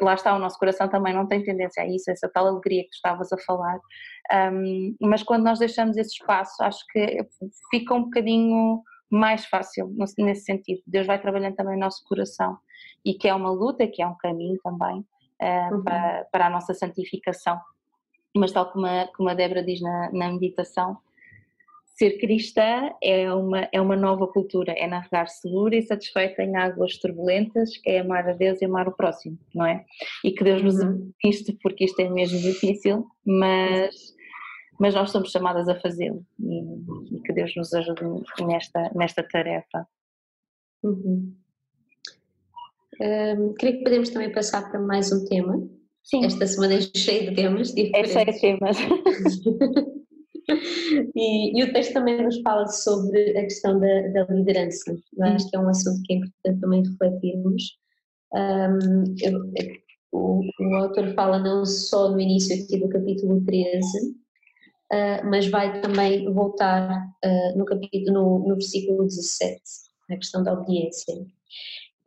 lá 0.00 0.14
está, 0.14 0.34
o 0.34 0.38
nosso 0.38 0.58
coração 0.58 0.88
também 0.88 1.14
não 1.14 1.26
tem 1.26 1.42
tendência 1.42 1.82
a 1.82 1.86
isso, 1.86 2.10
essa 2.10 2.30
tal 2.32 2.46
alegria 2.46 2.82
que 2.82 2.90
tu 2.90 2.94
estavas 2.94 3.32
a 3.32 3.38
falar, 3.38 3.78
um, 4.52 4.96
mas 5.00 5.22
quando 5.22 5.44
nós 5.44 5.58
deixamos 5.58 5.96
esse 5.96 6.14
espaço, 6.20 6.62
acho 6.62 6.84
que 6.92 7.18
fica 7.70 7.94
um 7.94 8.04
bocadinho 8.04 8.82
mais 9.10 9.44
fácil 9.44 9.94
nesse 10.18 10.44
sentido. 10.44 10.80
Deus 10.86 11.06
vai 11.06 11.20
trabalhando 11.20 11.54
também 11.54 11.74
no 11.74 11.80
nosso 11.80 12.02
coração 12.08 12.56
e 13.04 13.12
que 13.14 13.28
é 13.28 13.34
uma 13.34 13.50
luta, 13.50 13.86
que 13.86 14.02
é 14.02 14.06
um 14.06 14.16
caminho 14.16 14.58
também, 14.64 15.04
uhum. 15.70 15.82
para, 15.82 16.24
para, 16.30 16.46
a 16.46 16.50
nossa 16.50 16.74
santificação. 16.74 17.58
Mas, 18.34 18.52
tal 18.52 18.70
como 18.72 18.86
a, 18.86 19.08
como 19.16 19.28
a 19.28 19.34
Débora 19.34 19.62
diz 19.62 19.80
na, 19.80 20.10
na 20.12 20.32
meditação, 20.32 20.98
ser 22.02 22.18
cristã 22.18 22.90
é 23.02 23.32
uma, 23.32 23.68
é 23.70 23.80
uma 23.80 23.94
nova 23.94 24.26
cultura, 24.26 24.72
é 24.72 24.86
navegar 24.86 25.28
segura 25.28 25.76
e 25.76 25.82
satisfeita 25.82 26.42
em 26.42 26.56
águas 26.56 26.96
turbulentas, 26.98 27.70
é 27.86 28.00
amar 28.00 28.28
a 28.28 28.32
Deus 28.32 28.60
e 28.60 28.64
amar 28.64 28.88
o 28.88 28.96
próximo, 28.96 29.38
não 29.54 29.66
é? 29.66 29.84
E 30.24 30.32
que 30.32 30.42
Deus 30.42 30.62
nos 30.62 30.78
uhum. 30.80 31.12
isto, 31.24 31.56
porque 31.62 31.84
isto 31.84 32.00
é 32.00 32.08
mesmo 32.08 32.38
difícil, 32.40 33.06
mas, 33.24 33.94
mas 34.80 34.94
nós 34.94 35.10
somos 35.10 35.30
chamadas 35.30 35.68
a 35.68 35.78
fazê-lo 35.80 36.24
e, 36.40 37.16
e, 37.16 37.20
que 37.20 37.32
Deus 37.32 37.54
nos 37.54 37.72
ajude 37.74 38.02
nesta, 38.40 38.90
nesta 38.94 39.22
tarefa. 39.22 39.86
Uhum. 40.82 41.36
Um, 43.02 43.52
creio 43.54 43.78
que 43.78 43.84
podemos 43.84 44.10
também 44.10 44.30
passar 44.30 44.70
para 44.70 44.80
mais 44.80 45.10
um 45.10 45.24
tema. 45.24 45.60
Sim. 46.04 46.24
Esta 46.24 46.46
semana 46.46 46.74
é 46.74 46.80
cheia 46.80 47.30
de 47.30 47.36
temas 47.36 47.74
diferentes. 47.74 48.14
É 48.14 48.32
cheia 48.32 48.32
de 48.32 48.40
temas. 48.40 48.76
e, 51.16 51.58
e, 51.58 51.64
o 51.64 51.72
texto 51.72 51.94
também 51.94 52.22
nos 52.22 52.40
fala 52.42 52.66
sobre 52.66 53.36
a 53.36 53.42
questão 53.42 53.80
da, 53.80 54.08
da 54.08 54.24
liderança. 54.32 54.96
Eu 55.16 55.24
acho 55.24 55.50
que 55.50 55.56
é 55.56 55.60
um 55.60 55.68
assunto 55.68 56.00
que 56.04 56.12
é 56.12 56.16
importante 56.16 56.60
também 56.60 56.82
refletirmos. 56.82 57.62
Um, 58.34 59.04
eu, 59.20 59.52
o, 60.12 60.40
o, 60.60 60.76
autor 60.76 61.12
fala 61.14 61.38
não 61.38 61.64
só 61.64 62.10
no 62.10 62.20
início 62.20 62.54
aqui 62.54 62.78
do 62.78 62.88
capítulo 62.88 63.44
13, 63.44 63.80
uh, 63.80 64.14
ah, 64.92 65.22
mas 65.24 65.48
vai 65.48 65.80
também 65.80 66.32
voltar 66.32 66.88
uh, 67.24 67.58
no, 67.58 67.64
capítulo, 67.64 68.12
no, 68.12 68.48
no 68.48 68.54
versículo 68.54 69.04
17, 69.04 69.60
na 70.08 70.16
questão 70.16 70.42
da 70.42 70.52
obediência. 70.52 71.14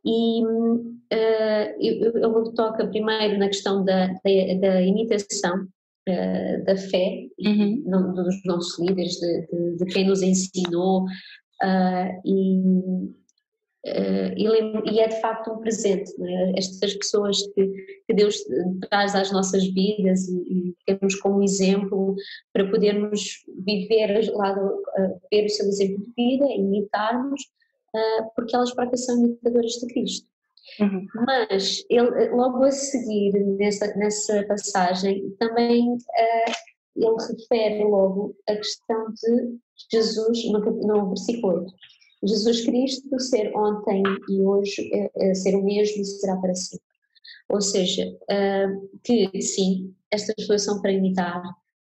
E 0.05 0.43
uh, 0.45 1.75
ele 1.79 2.51
toca 2.55 2.87
primeiro 2.87 3.39
na 3.39 3.47
questão 3.47 3.83
da, 3.83 4.07
da, 4.07 4.59
da 4.61 4.81
imitação 4.81 5.67
uh, 6.09 6.63
da 6.65 6.77
fé 6.77 7.27
uhum. 7.39 8.13
dos 8.13 8.43
nossos 8.45 8.79
líderes, 8.79 9.15
de, 9.19 9.47
de, 9.47 9.77
de, 9.77 9.85
quem 9.85 10.07
nos 10.07 10.21
ensinou, 10.21 11.03
uh, 11.03 12.21
e, 12.23 13.15
e, 14.37 14.99
é 14.99 15.07
de 15.07 15.21
facto 15.21 15.51
um 15.51 15.59
presente. 15.59 16.11
É? 16.21 16.57
Estas 16.57 16.93
pessoas 16.95 17.41
que, 17.53 17.67
que, 18.07 18.13
Deus 18.13 18.37
traz 18.89 19.15
às 19.15 19.31
nossas 19.31 19.65
vidas 19.73 20.27
e, 20.27 20.35
e 20.35 20.75
temos 20.85 21.15
como 21.15 21.43
exemplo 21.43 22.15
para 22.53 22.69
podermos 22.69 23.43
viver, 23.65 24.31
lá, 24.33 24.55
ver 25.31 25.45
o 25.45 25.49
seu 25.49 25.67
exemplo 25.67 26.03
de 26.03 26.13
vida, 26.15 26.45
imitarmos 26.45 27.41
uh, 27.41 27.64
porque 28.35 28.55
elas 28.55 28.73
próprias 28.73 29.05
são 29.05 29.17
imitadoras 29.17 29.71
de 29.73 29.87
Cristo. 29.87 30.27
Uhum. 30.79 31.05
Mas 31.25 31.85
ele, 31.89 32.29
logo 32.29 32.63
a 32.63 32.71
seguir, 32.71 33.33
nessa, 33.57 33.87
nessa 33.95 34.43
passagem, 34.47 35.29
também 35.39 35.93
uh, 35.93 36.51
ele 36.95 37.15
refere 37.29 37.83
logo 37.83 38.35
a 38.49 38.55
questão 38.55 39.05
de 39.11 39.57
Jesus, 39.91 40.45
no, 40.51 40.59
no 40.59 41.09
versículo 41.09 41.59
8. 41.59 41.73
Jesus 42.23 42.65
Cristo 42.65 43.19
ser 43.19 43.55
ontem 43.55 44.01
e 44.29 44.41
hoje 44.41 44.89
é, 44.93 45.29
é 45.29 45.33
ser 45.35 45.55
o 45.55 45.63
mesmo 45.63 46.01
e 46.01 46.05
será 46.05 46.37
para 46.37 46.55
sempre. 46.55 46.85
Ou 47.49 47.61
seja, 47.61 48.09
uh, 48.09 48.99
que 49.03 49.41
sim, 49.41 49.93
estas 50.09 50.35
pessoas 50.35 50.63
são 50.63 50.81
para 50.81 50.91
imitar, 50.91 51.43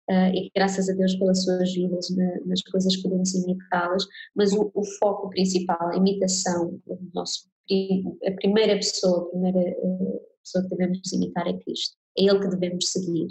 uh, 0.09 0.33
e 0.33 0.51
graças 0.55 0.89
a 0.89 0.93
Deus 0.93 1.15
pelas 1.15 1.43
suas 1.43 1.73
vidas, 1.73 2.09
na, 2.15 2.39
nas 2.45 2.61
coisas 2.63 2.95
que 2.95 3.03
podemos 3.03 3.33
imitá-las, 3.33 4.05
mas 4.35 4.53
o, 4.53 4.71
o, 4.73 4.83
foco 4.99 5.29
principal, 5.29 5.89
a 5.89 5.95
imitação, 5.95 6.79
o 6.87 6.99
nosso, 7.13 7.49
a 8.25 8.31
primeira 8.31 8.75
pessoa, 8.75 9.27
a 9.27 9.29
primeira 9.29 9.59
uh, 9.59 10.21
pessoa 10.43 10.63
que 10.63 10.69
devemos 10.75 11.13
imitar 11.13 11.47
é 11.47 11.53
Cristo, 11.53 11.95
é 12.17 12.23
Ele 12.23 12.39
que 12.39 12.49
devemos 12.49 12.89
seguir. 12.89 13.27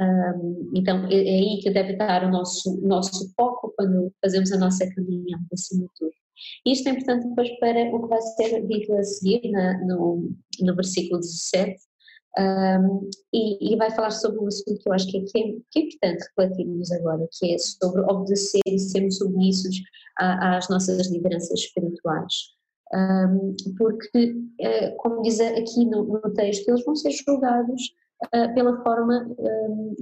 Um, 0.00 0.70
então 0.76 1.06
é, 1.06 1.14
é, 1.14 1.38
aí 1.38 1.58
que 1.60 1.70
deve 1.70 1.92
estar 1.94 2.24
o 2.24 2.30
nosso, 2.30 2.80
nosso 2.82 3.32
foco 3.34 3.74
quando 3.76 4.12
fazemos 4.22 4.52
a 4.52 4.58
nossa 4.58 4.88
caminhada, 4.94 5.44
acima 5.52 5.82
de 5.82 5.90
tudo. 5.98 6.12
Isto 6.66 6.88
é 6.88 6.92
importante 6.92 7.28
depois 7.28 7.50
para 7.58 7.94
o 7.94 8.02
que 8.02 8.08
vai 8.08 8.20
ser 8.20 8.66
dito 8.66 8.92
a 8.94 9.02
seguir 9.02 9.50
na, 9.50 9.84
no, 9.84 10.30
no 10.60 10.76
versículo 10.76 11.20
17, 11.20 11.76
um, 12.38 13.10
e, 13.32 13.74
e, 13.74 13.76
vai 13.76 13.90
falar 13.90 14.10
sobre 14.10 14.40
um 14.40 14.46
assunto 14.46 14.78
que 14.78 14.88
eu 14.88 14.92
acho 14.92 15.06
que 15.06 15.18
é, 15.18 15.24
que 15.24 15.38
é, 15.38 15.42
que 15.70 15.78
é 15.78 15.82
importante 15.82 16.24
refletirmos 16.28 16.90
agora, 16.92 17.28
que 17.30 17.54
é 17.54 17.58
sobre 17.58 18.00
obedecer 18.02 18.60
e 18.66 18.78
sermos 18.78 19.18
submissos 19.18 19.76
às 20.16 20.68
nossas 20.68 21.10
lideranças 21.10 21.60
espirituais. 21.60 22.34
Um, 22.94 23.54
porque, 23.78 24.32
uh, 24.32 24.96
como 24.98 25.22
diz 25.22 25.40
aqui 25.40 25.84
no, 25.86 26.04
no, 26.04 26.34
texto, 26.34 26.68
eles 26.68 26.84
vão 26.84 26.94
ser 26.94 27.10
julgados 27.10 27.82
uh, 28.26 28.54
pela 28.54 28.82
forma 28.82 29.34
um, 29.38 29.94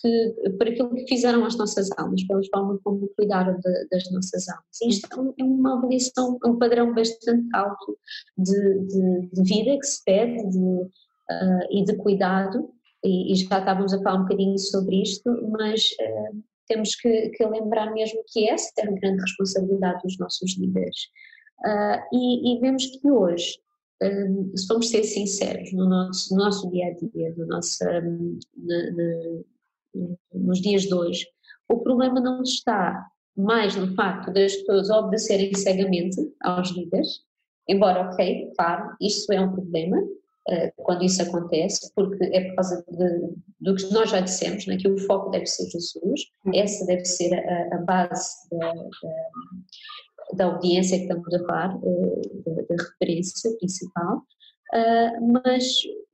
que, 0.00 0.34
por 0.58 0.68
aquilo 0.68 0.94
que 0.94 1.08
fizeram 1.08 1.44
às 1.44 1.56
nossas 1.56 1.88
almas, 1.96 2.22
pela 2.24 2.42
forma 2.52 2.78
como 2.84 3.08
cuidaram 3.16 3.58
de, 3.58 3.88
das 3.90 4.10
nossas 4.10 4.48
almas. 4.48 4.80
Isto 4.86 5.34
é, 5.38 5.42
é 5.42 5.44
uma 5.44 5.78
avaliação, 5.78 6.38
um 6.44 6.58
padrão 6.58 6.94
bastante 6.94 7.48
alto 7.54 7.98
de, 8.36 8.78
de, 8.80 9.28
de 9.32 9.42
vida 9.42 9.78
que 9.78 9.86
se 9.86 10.04
pede, 10.04 10.50
de 10.50 10.90
uh, 11.30 11.66
e 11.70 11.84
de 11.84 11.96
cuidado, 11.96 12.70
e, 13.04 13.32
e, 13.32 13.36
já 13.36 13.58
estávamos 13.58 13.92
a 13.92 14.02
falar 14.02 14.18
um 14.18 14.22
bocadinho 14.22 14.58
sobre 14.58 15.02
isto, 15.02 15.30
mas 15.50 15.90
uh, 16.00 16.42
temos 16.66 16.94
que, 16.96 17.30
que, 17.30 17.46
lembrar 17.46 17.92
mesmo 17.92 18.22
que 18.28 18.48
essa 18.48 18.72
é 18.78 18.88
uma 18.88 18.98
grande 18.98 19.22
responsabilidade 19.22 20.02
dos 20.02 20.18
nossos 20.18 20.58
líderes. 20.58 20.98
Uh, 21.64 22.16
e, 22.16 22.52
e, 22.56 22.60
vemos 22.60 22.86
que 22.86 23.10
hoje, 23.10 23.58
se 24.54 24.66
vamos 24.68 24.90
ser 24.90 25.04
sinceros 25.04 25.72
no 25.72 25.88
nosso, 25.88 26.34
no 26.34 26.44
nosso 26.44 26.70
dia 26.70 26.88
a 26.88 26.90
dia, 26.92 27.34
no 27.36 27.46
nosso, 27.46 27.82
um, 27.84 28.38
no, 28.54 29.44
no, 29.94 30.18
nos 30.34 30.60
dias 30.60 30.82
de 30.82 30.94
hoje, 30.94 31.26
o 31.68 31.78
problema 31.78 32.20
não 32.20 32.42
está 32.42 33.06
mais 33.36 33.76
no 33.76 33.94
facto 33.94 34.32
das 34.32 34.54
pessoas 34.56 34.90
obedecerem 34.90 35.54
cegamente 35.54 36.16
aos 36.40 36.70
líderes, 36.70 37.20
embora, 37.68 38.08
ok, 38.08 38.52
claro, 38.56 38.96
isto 39.00 39.30
é 39.32 39.40
um 39.40 39.52
problema, 39.52 40.02
quando 40.76 41.04
isso 41.04 41.22
acontece, 41.22 41.92
porque 41.94 42.24
é 42.24 42.44
por 42.48 42.56
causa 42.56 42.84
de, 42.88 43.34
do 43.60 43.74
que 43.74 43.92
nós 43.92 44.10
já 44.10 44.20
dissemos, 44.20 44.66
né, 44.66 44.76
que 44.76 44.88
o 44.88 44.98
foco 44.98 45.30
deve 45.30 45.46
ser 45.46 45.68
Jesus, 45.68 46.20
uhum. 46.44 46.52
essa 46.54 46.86
deve 46.86 47.04
ser 47.04 47.34
a, 47.34 47.76
a 47.76 47.78
base 47.78 48.48
da, 48.52 48.72
da, 48.72 48.86
da, 50.34 50.44
audiência 50.44 50.98
que 50.98 51.04
estamos 51.04 51.34
a 51.34 51.44
falar, 51.46 51.76
uh, 51.76 52.42
da, 52.44 52.62
da, 52.62 52.82
referência 52.82 53.50
principal, 53.58 54.18
uh, 54.18 55.42
mas 55.44 55.64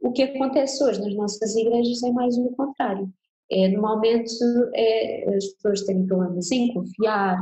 o 0.00 0.12
que 0.12 0.22
acontece 0.22 0.82
hoje 0.82 1.00
nas 1.00 1.14
nossas 1.14 1.54
igrejas 1.54 2.02
é 2.02 2.10
mais 2.10 2.36
o 2.38 2.50
contrário 2.56 3.12
é, 3.50 3.68
normalmente 3.68 4.32
é, 4.74 5.36
as 5.36 5.44
pessoas 5.48 5.82
têm 5.82 6.06
problemas 6.06 6.50
em 6.50 6.72
confiar, 6.72 7.38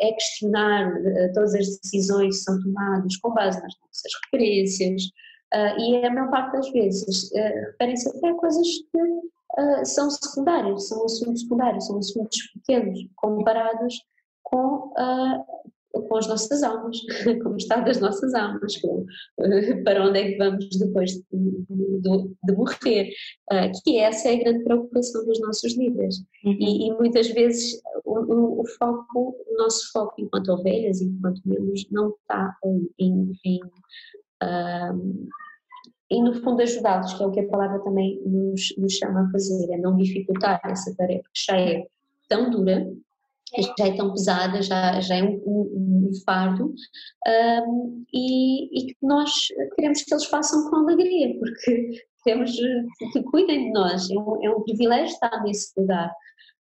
é, 0.00 0.08
é 0.08 0.12
questionar 0.12 0.92
todas 1.32 1.54
as 1.54 1.78
decisões 1.78 2.36
que 2.36 2.42
são 2.42 2.62
tomadas 2.62 3.16
com 3.16 3.32
base 3.32 3.62
nas 3.62 3.72
nossas 3.80 4.12
referências 4.24 5.02
é, 5.56 5.78
e 5.78 6.04
a 6.04 6.12
maior 6.12 6.30
parte 6.30 6.52
das 6.52 6.70
vezes 6.70 7.30
referem-se 7.32 8.08
até 8.08 8.28
a 8.28 8.34
coisas 8.34 8.66
que 8.66 9.86
são 9.86 10.10
secundárias, 10.10 10.88
são 10.88 11.04
assuntos 11.04 11.42
secundários, 11.42 11.86
são 11.86 11.98
assuntos 11.98 12.38
pequenos 12.54 13.06
comparados 13.16 14.02
com 14.42 14.92
com 16.02 16.16
as 16.16 16.26
nossas 16.26 16.62
almas, 16.62 16.98
com 17.42 17.50
o 17.50 17.56
estado 17.56 17.84
das 17.84 18.00
nossas 18.00 18.34
almas, 18.34 18.76
com, 18.78 19.06
uh, 19.38 19.84
para 19.84 20.06
onde 20.06 20.18
é 20.18 20.32
que 20.32 20.38
vamos 20.38 20.68
depois 20.78 21.12
de, 21.12 21.24
de, 21.32 22.30
de 22.44 22.52
morrer, 22.54 23.10
uh, 23.52 23.82
que 23.84 23.98
essa 23.98 24.28
é 24.28 24.34
a 24.34 24.38
grande 24.38 24.64
preocupação 24.64 25.24
dos 25.24 25.40
nossos 25.40 25.76
líderes. 25.76 26.16
E, 26.44 26.88
e, 26.88 26.92
muitas 26.94 27.28
vezes 27.28 27.80
o, 28.04 28.60
o, 28.60 28.66
foco, 28.78 29.36
o 29.46 29.56
nosso 29.56 29.90
foco 29.92 30.14
enquanto 30.18 30.52
ovelhas, 30.52 31.00
enquanto 31.00 31.40
membros, 31.44 31.86
não 31.90 32.10
está 32.10 32.56
em, 32.64 32.90
em, 32.98 33.32
em 33.44 33.60
e 36.10 36.22
no 36.22 36.34
fundo 36.34 36.62
ajudá-los, 36.62 37.14
que 37.14 37.22
é 37.22 37.26
o 37.26 37.32
que 37.32 37.40
a 37.40 37.48
palavra 37.48 37.80
também 37.80 38.20
nos, 38.24 38.74
nos 38.78 38.92
chama 38.94 39.26
a 39.26 39.30
fazer, 39.30 39.72
é 39.72 39.78
não 39.78 39.96
dificultar 39.96 40.60
essa 40.64 40.94
tarefa 40.96 41.28
que 41.34 41.44
já 41.46 41.58
é 41.58 41.86
tão 42.28 42.50
dura, 42.50 42.86
já 43.78 43.86
é 43.86 43.96
tão 43.96 44.12
pesada, 44.12 44.62
já, 44.62 45.00
já 45.00 45.16
é 45.16 45.22
um, 45.22 45.42
um, 45.44 46.08
um 46.08 46.10
fardo, 46.24 46.74
um, 47.66 48.04
e, 48.12 48.78
e, 48.78 48.86
que 48.86 48.96
nós 49.02 49.48
queremos 49.74 50.02
que 50.02 50.14
eles 50.14 50.24
façam 50.26 50.70
com 50.70 50.76
alegria, 50.76 51.36
porque 51.38 52.04
queremos 52.22 52.52
que 53.12 53.22
cuidem 53.24 53.66
de 53.66 53.72
nós, 53.72 54.10
é 54.10 54.14
um, 54.14 54.44
é 54.44 54.50
um 54.50 54.62
privilégio 54.62 55.14
estar 55.14 55.42
nesse 55.42 55.72
lugar. 55.78 56.12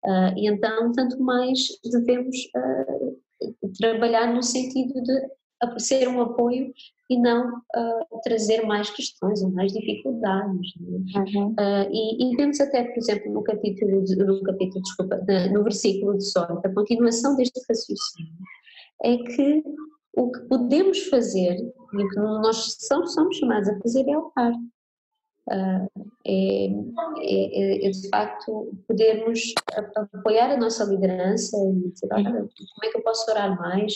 Uh, 0.05 0.37
e 0.37 0.49
então, 0.49 0.91
tanto 0.93 1.21
mais 1.23 1.61
devemos 1.85 2.37
uh, 2.57 3.17
trabalhar 3.79 4.33
no 4.35 4.43
sentido 4.43 5.01
de 5.01 5.81
ser 5.81 6.09
um 6.09 6.21
apoio 6.21 6.73
e 7.13 7.19
não 7.19 7.59
uh, 7.59 8.21
trazer 8.23 8.65
mais 8.67 8.91
questões 8.91 9.43
ou 9.43 9.51
mais 9.51 9.73
dificuldades. 9.73 10.73
Né? 10.81 11.25
Uhum. 11.35 11.49
Uh, 11.51 11.91
e, 11.91 12.33
e, 12.33 12.37
vemos 12.37 12.61
até, 12.61 12.85
por 12.85 12.99
exemplo, 12.99 13.33
no 13.33 13.43
capítulo, 13.43 14.03
de, 14.05 14.17
no 14.17 14.43
capítulo, 14.43 14.83
desculpa, 14.83 15.21
no 15.53 15.63
versículo 15.63 16.17
de 16.17 16.25
sorte, 16.25 16.67
a 16.67 16.73
continuação 16.73 17.37
deste 17.37 17.61
raciocínio, 17.69 18.33
é 19.05 19.17
que 19.19 19.63
o 20.15 20.31
que 20.31 20.41
podemos 20.41 21.09
fazer, 21.09 21.57
e 21.59 22.05
o 22.05 22.09
que 22.09 22.17
nós 22.17 22.77
somos, 22.81 23.15
somos 23.15 23.37
chamados 23.37 23.69
a 23.69 23.79
fazer 23.81 24.09
é 24.09 24.17
orar. 24.17 24.55
Uh, 25.51 26.07
é, 26.25 26.67
é, 27.19 27.87
é, 27.87 27.91
de 27.91 28.09
facto 28.09 28.73
podermos 28.87 29.53
apoiar 30.15 30.53
a 30.53 30.57
nossa 30.57 30.85
liderança 30.85 31.57
e 31.57 31.91
dizer, 31.91 32.09
olha, 32.13 32.31
como 32.31 32.85
é 32.85 32.89
que 32.91 32.99
eu 32.99 33.03
posso 33.03 33.29
orar 33.29 33.59
mais, 33.59 33.95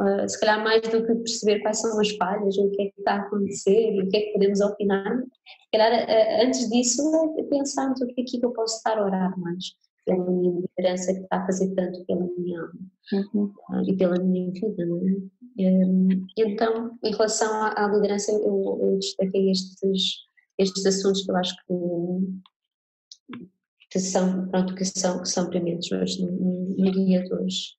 Uh, 0.00 0.28
se 0.28 0.38
calhar 0.38 0.62
mais 0.62 0.80
do 0.82 1.04
que 1.04 1.14
perceber 1.16 1.58
quais 1.60 1.80
são 1.80 1.98
as 2.00 2.10
falhas, 2.10 2.56
o 2.56 2.70
que 2.70 2.82
é 2.82 2.84
que 2.90 3.00
está 3.00 3.14
a 3.14 3.20
acontecer 3.22 3.94
e 3.94 4.02
o 4.02 4.08
que 4.08 4.16
é 4.16 4.20
que 4.20 4.32
podemos 4.32 4.60
opinar, 4.60 5.18
se 5.18 5.70
calhar 5.72 5.92
uh, 5.92 6.46
antes 6.46 6.70
disso 6.70 7.02
é 7.36 7.42
pensarmos 7.42 8.00
o 8.00 8.06
que 8.06 8.20
é 8.20 8.24
que 8.24 8.38
eu 8.40 8.52
posso 8.52 8.76
estar 8.76 8.96
a 8.96 9.04
orar 9.04 9.38
mais 9.40 9.74
pela 10.08 10.24
minha 10.30 10.60
liderança 10.60 11.12
que 11.12 11.20
está 11.20 11.36
a 11.36 11.46
fazer 11.46 11.74
tanto 11.74 12.04
pela 12.06 12.26
minha 12.38 12.60
alma 12.60 12.80
uhum. 13.12 13.52
uh, 13.70 13.82
e 13.86 13.96
pela 13.96 14.18
minha 14.18 14.50
vida. 14.52 14.84
Um, 14.86 16.26
então, 16.36 16.96
em 17.04 17.10
relação 17.10 17.52
à, 17.52 17.84
à 17.84 17.88
liderança, 17.88 18.32
eu, 18.32 18.78
eu, 18.80 18.98
destaquei 18.98 19.50
estes, 19.50 20.18
estes 20.56 20.86
assuntos 20.86 21.24
que 21.24 21.30
eu 21.30 21.36
acho 21.36 21.54
que, 21.66 21.74
que 23.90 23.98
são, 23.98 24.48
pronto, 24.48 24.74
que 24.74 24.84
são, 24.84 25.20
que 25.20 25.28
são 25.28 25.50
prementes 25.50 25.90
hoje 25.92 26.24
no, 26.24 26.76
no 26.78 26.92
dia 26.92 27.22
de 27.24 27.34
hoje. 27.34 27.76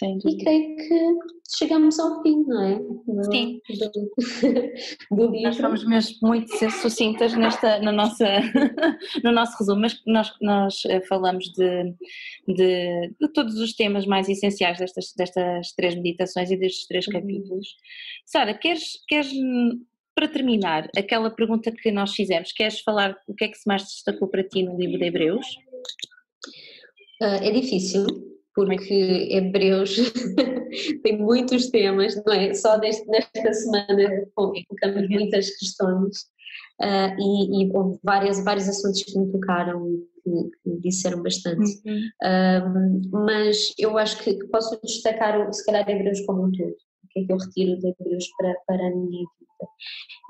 E 0.00 0.38
creio 0.38 0.76
que 0.76 1.18
chegamos 1.56 1.98
ao 2.00 2.22
fim, 2.22 2.42
não 2.44 2.62
é? 2.62 2.78
Do, 2.78 3.24
Sim. 3.24 3.60
Do, 3.68 5.16
do 5.16 5.30
livro. 5.30 5.42
Nós 5.42 5.56
fomos 5.58 5.84
mesmo 5.84 6.16
muito 6.22 6.70
sucintas 6.70 7.34
nesta, 7.34 7.78
na 7.78 7.92
nossa, 7.92 8.26
no 9.22 9.30
nosso 9.32 9.58
resumo, 9.58 9.82
mas 9.82 10.00
nós, 10.06 10.32
nós 10.40 10.82
eh, 10.86 11.02
falamos 11.02 11.44
de, 11.52 11.94
de, 12.48 13.14
de, 13.20 13.32
todos 13.34 13.56
os 13.58 13.74
temas 13.74 14.06
mais 14.06 14.28
essenciais 14.28 14.78
destas, 14.78 15.12
destas 15.16 15.72
três 15.72 15.94
meditações 15.94 16.50
e 16.50 16.56
destes 16.56 16.86
três 16.86 17.06
uhum. 17.06 17.12
capítulos. 17.12 17.68
Sara, 18.24 18.54
queres, 18.54 19.04
queres, 19.06 19.30
para 20.14 20.26
terminar, 20.26 20.88
aquela 20.96 21.30
pergunta 21.30 21.70
que 21.70 21.92
nós 21.92 22.14
fizemos, 22.14 22.50
queres 22.52 22.80
falar 22.80 23.16
o 23.28 23.34
que 23.34 23.44
é 23.44 23.48
que 23.48 23.58
se 23.58 23.68
mais 23.68 23.82
destacou 23.82 24.26
para 24.26 24.42
ti 24.42 24.62
no 24.62 24.76
livro 24.76 24.98
de 24.98 25.04
Hebreus? 25.04 25.46
Uh, 27.20 27.38
é 27.40 27.50
difícil, 27.52 28.31
porque 28.54 29.28
Hebreus 29.30 29.96
tem 31.02 31.18
muitos 31.18 31.68
temas, 31.68 32.20
não 32.24 32.32
é? 32.32 32.54
Só 32.54 32.76
deste, 32.78 33.06
nesta 33.08 33.52
semana 33.52 34.26
colocamos 34.34 35.08
muitas 35.08 35.50
questões 35.56 36.18
uh, 36.80 37.14
e, 37.18 37.64
e 37.64 37.70
houve 37.74 37.98
várias, 38.02 38.44
vários 38.44 38.68
assuntos 38.68 39.02
que 39.02 39.18
me 39.18 39.30
tocaram 39.30 39.88
e 39.88 40.06
que, 40.22 40.50
que 40.62 40.80
disseram 40.80 41.22
bastante. 41.22 41.80
Uhum. 41.86 42.08
Uh, 42.22 43.24
mas 43.26 43.74
eu 43.78 43.98
acho 43.98 44.22
que, 44.22 44.34
posso 44.48 44.80
destacar, 44.82 45.52
se 45.52 45.64
calhar, 45.64 45.88
Hebreus 45.88 46.20
como 46.26 46.46
um 46.46 46.52
todo 46.52 46.74
que 47.12 47.20
é 47.20 47.24
que 47.24 47.32
eu 47.32 47.36
retiro 47.36 47.78
de 47.78 47.88
Hebreus 47.88 48.28
para, 48.36 48.54
para 48.66 48.86
a 48.86 48.90
minha. 48.90 49.26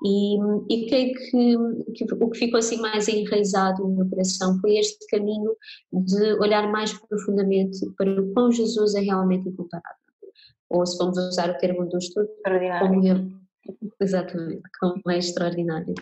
E, 0.05 0.37
e 0.69 0.89
creio 0.89 1.15
que, 1.15 2.05
que, 2.05 2.15
o 2.15 2.31
que 2.31 2.39
ficou 2.39 2.59
assim 2.59 2.81
mais 2.81 3.09
enraizado 3.09 3.83
no 3.83 3.97
meu 3.97 4.11
coração 4.11 4.59
foi 4.61 4.77
este 4.77 5.07
caminho 5.07 5.57
de 5.93 6.33
olhar 6.35 6.71
mais 6.71 6.93
profundamente 6.93 7.79
para 7.97 8.21
o 8.21 8.33
quão 8.33 8.51
Jesus 8.51 8.95
é 8.95 9.01
realmente 9.01 9.49
incomparável. 9.49 10.03
Ou 10.71 10.87
se 10.87 10.97
vamos 10.99 11.19
usar 11.19 11.51
o 11.51 11.59
termo 11.59 11.89
do 11.89 11.99
estudo, 11.99 12.29
como 12.81 13.07
eu, 13.07 13.31
exatamente, 14.01 14.63
como 14.81 15.03
é 15.11 15.19
extraordinário. 15.19 15.95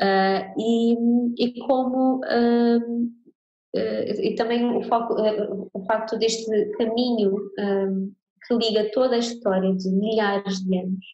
Uh, 0.00 0.60
e, 0.60 0.96
e 1.38 1.58
como. 1.66 2.20
Uh, 2.20 3.04
uh, 3.76 4.22
e 4.22 4.34
também 4.36 4.64
o, 4.64 4.82
foco, 4.82 5.16
o 5.72 5.84
facto 5.84 6.16
deste 6.16 6.46
caminho 6.78 7.36
que 8.46 8.54
liga 8.54 8.90
toda 8.92 9.16
a 9.16 9.18
história 9.18 9.74
de 9.74 9.90
milhares 9.90 10.60
de 10.60 10.78
anos. 10.78 11.04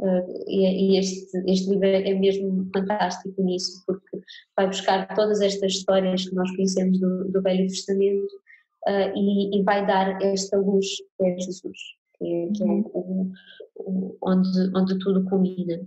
Uh, 0.00 0.44
e, 0.46 0.94
e 0.94 0.98
este, 0.98 1.26
este, 1.48 1.70
livro 1.70 1.86
é 1.86 2.14
mesmo 2.14 2.68
fantástico 2.72 3.42
nisso, 3.42 3.82
porque 3.84 4.20
vai 4.56 4.68
buscar 4.68 5.12
todas 5.14 5.40
estas 5.40 5.72
histórias 5.72 6.28
que 6.28 6.34
nós 6.36 6.48
conhecemos 6.54 7.00
do, 7.00 7.24
do 7.24 7.42
Velho 7.42 7.66
Testamento 7.66 8.34
uh, 8.86 9.16
e, 9.16 9.58
e, 9.58 9.62
vai 9.64 9.84
dar 9.86 10.22
esta 10.22 10.56
luz 10.56 10.86
que 11.16 11.26
é 11.26 11.38
Jesus, 11.38 11.78
que 12.16 12.24
é, 12.24 12.48
que 12.52 12.62
é 12.62 12.66
uhum. 12.66 12.90
o, 12.94 13.32
o, 13.76 14.16
onde, 14.22 14.70
onde 14.76 14.98
tudo 15.00 15.24
culmina. 15.24 15.80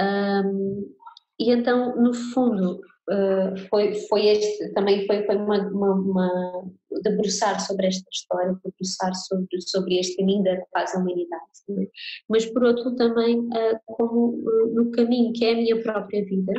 Um, 0.00 0.94
e 1.40 1.50
então, 1.50 1.96
no 1.96 2.14
fundo, 2.14 2.80
uh, 3.10 3.56
foi, 3.68 3.94
foi 4.08 4.26
este, 4.26 4.72
também 4.72 5.06
foi, 5.06 5.24
foi 5.24 5.36
uma, 5.36 5.58
uma, 5.68 5.94
uma, 5.94 6.64
debruçar 7.02 7.60
sobre 7.60 7.86
esta 7.86 8.08
história, 8.12 8.58
debruçar 8.64 9.14
sobre, 9.14 9.60
sobre 9.62 9.98
este 9.98 10.16
caminho 10.16 10.44
da 10.44 10.52
à 10.74 10.98
humanidade. 10.98 11.42
É? 11.70 11.88
Mas 12.28 12.46
por 12.46 12.64
outro 12.64 12.94
também, 12.96 13.40
uh, 13.40 13.80
como 13.86 14.36
uh, 14.36 14.74
no 14.74 14.90
caminho 14.90 15.32
que 15.32 15.44
é 15.44 15.52
a 15.52 15.56
minha 15.56 15.82
própria 15.82 16.24
vida, 16.24 16.52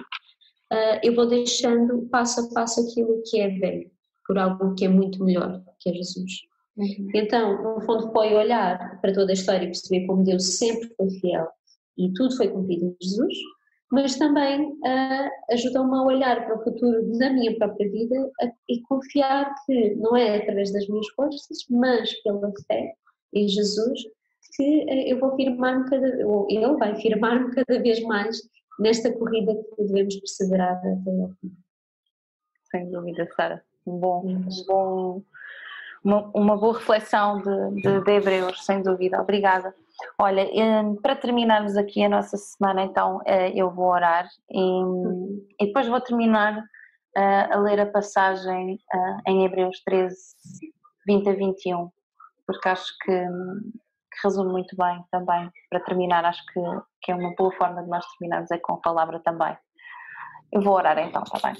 eu 1.02 1.16
vou 1.16 1.28
deixando 1.28 2.08
passo 2.12 2.42
a 2.42 2.54
passo 2.54 2.82
aquilo 2.82 3.24
que 3.26 3.40
é 3.40 3.50
velho, 3.50 3.90
por 4.28 4.38
algo 4.38 4.76
que 4.76 4.86
é 4.86 4.88
muito 4.88 5.24
melhor, 5.24 5.64
que 5.80 5.90
é 5.90 5.94
Jesus. 5.94 6.32
Uhum. 6.78 7.10
Então, 7.16 7.76
no 7.76 7.82
fundo, 7.82 8.12
foi 8.12 8.36
olhar 8.36 9.02
para 9.02 9.12
toda 9.12 9.32
a 9.32 9.34
história 9.34 9.64
e 9.64 9.68
perceber 9.68 10.06
como 10.06 10.24
Deus 10.24 10.58
sempre 10.58 10.94
foi 10.96 11.10
fiel 11.10 11.48
e 11.98 12.14
tudo 12.14 12.36
foi 12.38 12.48
cumprido 12.48 12.86
em 12.86 12.96
Jesus, 13.02 13.34
mas 13.92 14.18
também 14.18 14.72
uh, 14.72 15.30
ajudam-me 15.52 15.98
a 15.98 16.04
olhar 16.04 16.46
para 16.46 16.58
o 16.58 16.64
futuro 16.64 17.18
da 17.18 17.30
minha 17.32 17.56
própria 17.58 17.90
vida 17.90 18.32
e 18.68 18.82
confiar 18.84 19.54
que 19.66 19.96
não 19.96 20.16
é 20.16 20.38
através 20.38 20.72
das 20.72 20.88
minhas 20.88 21.08
forças, 21.10 21.58
mas 21.70 22.14
pela 22.22 22.52
fé 22.68 22.94
em 23.34 23.48
Jesus, 23.48 24.00
que 24.56 24.84
uh, 24.84 25.08
eu 25.08 25.20
vou 25.20 25.36
firmar-me 25.36 25.90
cada 25.90 26.28
ou 26.28 26.48
ele 26.50 26.76
vai 26.78 26.96
firmar-me 26.96 27.54
cada 27.54 27.82
vez 27.82 28.02
mais 28.04 28.38
nesta 28.80 29.12
corrida 29.12 29.56
que 29.76 29.84
devemos 29.84 30.16
perseverar 30.18 30.78
até 30.78 31.22
ao 31.22 31.30
fim. 31.42 31.52
Sem 32.72 32.90
dúvida, 32.92 33.28
Sara. 33.36 33.64
Um 33.86 33.98
bom, 33.98 34.24
um 34.26 34.66
bom 34.68 35.24
uma, 36.04 36.30
uma 36.34 36.58
boa 36.58 36.78
reflexão 36.78 37.42
de, 37.42 37.82
de, 37.82 38.04
de 38.04 38.12
Hebreus, 38.12 38.64
sem 38.66 38.82
dúvida. 38.82 39.22
Obrigada. 39.22 39.74
Olha, 40.18 40.48
para 41.02 41.16
terminarmos 41.16 41.78
aqui 41.78 42.04
a 42.04 42.10
nossa 42.10 42.38
semana, 42.38 42.84
então 42.84 43.22
eh, 43.26 43.52
eu 43.56 43.72
vou 43.72 43.88
orar 43.88 44.28
e, 44.50 44.82
e 45.60 45.68
depois 45.68 45.88
vou 45.88 46.00
terminar 46.02 46.64
eh, 47.16 47.48
a 47.52 47.58
ler 47.58 47.80
a 47.80 47.86
passagem 47.86 48.80
eh, 48.94 49.18
em 49.28 49.46
Hebreus 49.46 49.82
13, 49.84 50.18
20 51.08 51.30
a 51.30 51.34
21, 51.34 51.90
porque 52.46 52.70
acho 52.70 52.94
que, 53.04 53.12
que 53.12 54.20
resume 54.24 54.52
muito 54.52 54.76
bem 54.76 55.04
também. 55.12 55.50
Para 55.70 55.80
terminar, 55.82 56.26
acho 56.26 56.46
que, 56.54 56.62
que 57.02 57.12
é 57.12 57.16
uma 57.16 57.34
boa 57.36 57.52
forma 57.54 57.82
de 57.82 57.90
nós 57.90 58.06
terminarmos 58.18 58.52
é 58.52 58.58
com 58.58 58.74
a 58.74 58.82
palavra 58.82 59.20
também. 59.20 59.58
Eu 60.52 60.62
vou 60.62 60.74
orar 60.74 60.98
então, 60.98 61.24
está 61.24 61.40
bem? 61.48 61.56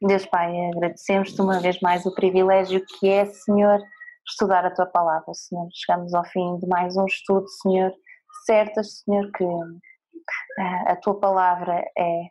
Deus 0.00 0.26
Pai, 0.26 0.52
agradecemos-te 0.74 1.40
uma 1.40 1.60
vez 1.60 1.80
mais 1.80 2.06
o 2.06 2.14
privilégio 2.14 2.84
que 2.86 3.08
é, 3.08 3.24
Senhor, 3.26 3.80
estudar 4.26 4.64
a 4.64 4.74
tua 4.74 4.86
palavra, 4.86 5.32
Senhor. 5.34 5.68
Chegamos 5.72 6.14
ao 6.14 6.24
fim 6.24 6.58
de 6.58 6.66
mais 6.66 6.96
um 6.96 7.06
estudo, 7.06 7.46
Senhor. 7.62 7.92
Certas, 8.44 9.02
Senhor, 9.02 9.30
que 9.32 9.44
eh, 9.44 10.92
a 10.92 10.96
tua 10.96 11.18
palavra 11.18 11.84
é 11.96 12.22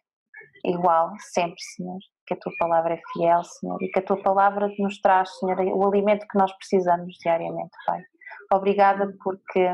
igual 0.66 1.12
sempre, 1.20 1.60
Senhor. 1.76 2.00
Que 2.26 2.34
a 2.34 2.38
tua 2.38 2.54
palavra 2.58 2.94
é 2.94 3.02
fiel, 3.14 3.44
Senhor, 3.44 3.78
e 3.82 3.90
que 3.90 4.00
a 4.00 4.04
tua 4.04 4.22
palavra 4.22 4.72
nos 4.80 5.00
traz, 5.02 5.30
Senhor, 5.40 5.60
o 5.60 5.88
alimento 5.88 6.26
que 6.28 6.38
nós 6.38 6.52
precisamos 6.58 7.18
diariamente, 7.18 7.72
Pai. 7.86 8.02
Obrigada 8.52 9.14
porque 9.24 9.70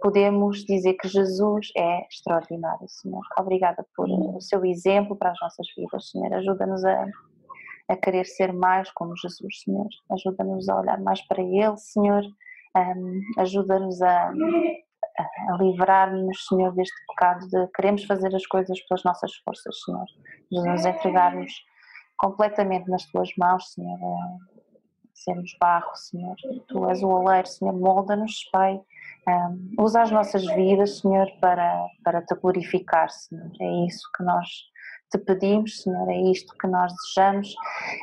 podemos 0.00 0.64
dizer 0.64 0.94
que 0.94 1.08
Jesus 1.08 1.68
é 1.76 2.06
extraordinário, 2.06 2.88
Senhor. 2.88 3.22
Obrigada 3.38 3.86
por 3.96 4.08
o 4.08 4.40
seu 4.40 4.64
exemplo 4.64 5.16
para 5.16 5.30
as 5.30 5.40
nossas 5.40 5.66
vidas, 5.76 6.10
Senhor. 6.10 6.32
Ajuda-nos 6.34 6.84
a 6.84 7.06
a 7.88 7.96
querer 7.96 8.24
ser 8.24 8.52
mais 8.52 8.90
como 8.92 9.16
Jesus, 9.16 9.62
Senhor. 9.62 9.88
Ajuda-nos 10.10 10.68
a 10.68 10.80
olhar 10.80 11.00
mais 11.00 11.20
para 11.26 11.42
Ele, 11.42 11.76
Senhor. 11.76 12.22
Um, 12.76 13.20
Ajuda-nos 13.38 14.02
a, 14.02 14.28
a 14.28 15.56
livrar-nos, 15.58 16.46
Senhor, 16.46 16.74
deste 16.74 16.94
pecado 17.08 17.48
de 17.48 17.66
queremos 17.68 18.04
fazer 18.04 18.34
as 18.34 18.46
coisas 18.46 18.78
pelas 18.86 19.04
nossas 19.04 19.34
forças, 19.36 19.74
Senhor. 19.84 20.06
Ajuda-nos 20.52 20.86
a 20.86 20.90
entregar-nos 20.90 21.52
completamente 22.18 22.90
nas 22.90 23.04
Tuas 23.06 23.30
mãos, 23.38 23.72
Senhor. 23.72 23.98
Sermos 25.14 25.56
barro, 25.58 25.94
Senhor. 25.94 26.36
Tu 26.68 26.90
és 26.90 27.02
o 27.02 27.08
oleiro, 27.08 27.46
Senhor. 27.46 27.72
Molda-nos, 27.72 28.44
Pai. 28.52 28.80
Um, 29.28 29.82
usa 29.82 30.02
as 30.02 30.10
nossas 30.10 30.44
vidas, 30.54 30.98
Senhor, 31.00 31.26
para, 31.40 31.86
para 32.04 32.22
te 32.22 32.34
glorificar, 32.34 33.08
Senhor. 33.10 33.50
É 33.60 33.86
isso 33.86 34.08
que 34.16 34.22
nós 34.22 34.46
te 35.10 35.18
pedimos, 35.18 35.82
Senhor, 35.82 36.08
é 36.08 36.20
isto 36.30 36.52
que 36.58 36.66
nós 36.66 36.92
desejamos. 36.92 37.54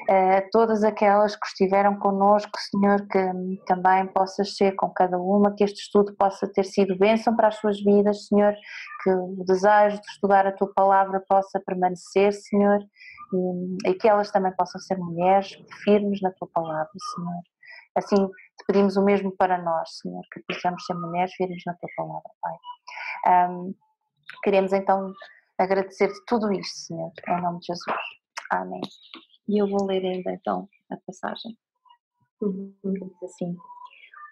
Uh, 0.10 0.50
todas 0.52 0.84
aquelas 0.84 1.36
que 1.36 1.46
estiveram 1.48 1.98
connosco, 1.98 2.52
Senhor, 2.72 3.06
que 3.08 3.64
também 3.66 4.08
possas 4.08 4.56
ser 4.56 4.74
com 4.76 4.90
cada 4.90 5.18
uma, 5.18 5.54
que 5.54 5.64
este 5.64 5.82
estudo 5.82 6.16
possa 6.16 6.48
ter 6.48 6.64
sido 6.64 6.98
bênção 6.98 7.36
para 7.36 7.50
as 7.50 7.58
suas 7.58 7.82
vidas, 7.84 8.28
Senhor, 8.28 8.54
que 9.04 9.10
o 9.10 9.44
desejo 9.46 10.00
de 10.00 10.08
estudar 10.12 10.48
a 10.48 10.52
tua 10.52 10.72
palavra 10.74 11.22
possa 11.28 11.60
permanecer, 11.66 12.32
Senhor, 12.34 12.80
e, 13.34 13.90
e 13.90 13.94
que 13.96 14.08
elas 14.08 14.32
também 14.32 14.54
possam 14.56 14.80
ser 14.80 14.98
mulheres 14.98 15.58
firmes 15.84 16.22
na 16.22 16.32
tua 16.32 16.48
palavra, 16.54 16.92
Senhor. 17.16 17.42
Assim, 17.96 18.28
te 18.28 18.66
pedimos 18.66 18.98
o 18.98 19.04
mesmo 19.04 19.32
para 19.36 19.62
nós, 19.62 19.98
Senhor, 20.02 20.22
que 20.32 20.42
possamos 20.48 20.84
ser 20.86 20.96
mulheres 20.96 21.34
firmes 21.34 21.62
na 21.66 21.74
tua 21.76 21.90
palavra, 21.96 22.30
Pai. 22.42 23.50
Um, 23.50 23.76
queremos 24.44 24.74
então 24.74 25.14
agradecer-te 25.58 26.20
tudo 26.26 26.52
isto, 26.52 26.88
Senhor, 26.88 27.12
em 27.28 27.42
nome 27.42 27.60
de 27.60 27.68
Jesus. 27.68 27.98
Amém. 28.52 28.82
E 29.48 29.62
eu 29.62 29.68
vou 29.68 29.86
ler 29.86 30.06
ainda 30.06 30.32
então 30.32 30.70
a 30.90 30.98
passagem. 31.06 31.58
Diz 32.42 33.24
assim: 33.24 33.56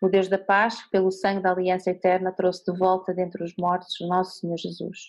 O 0.01 0.09
Deus 0.09 0.28
da 0.28 0.38
paz, 0.38 0.84
que 0.84 0.89
pelo 0.91 1.11
sangue 1.11 1.41
da 1.41 1.51
aliança 1.51 1.89
eterna 1.89 2.32
trouxe 2.32 2.63
de 2.65 2.78
volta 2.78 3.13
dentre 3.13 3.43
os 3.43 3.53
mortos 3.57 3.99
o 4.01 4.07
nosso 4.07 4.39
Senhor 4.39 4.57
Jesus. 4.57 4.99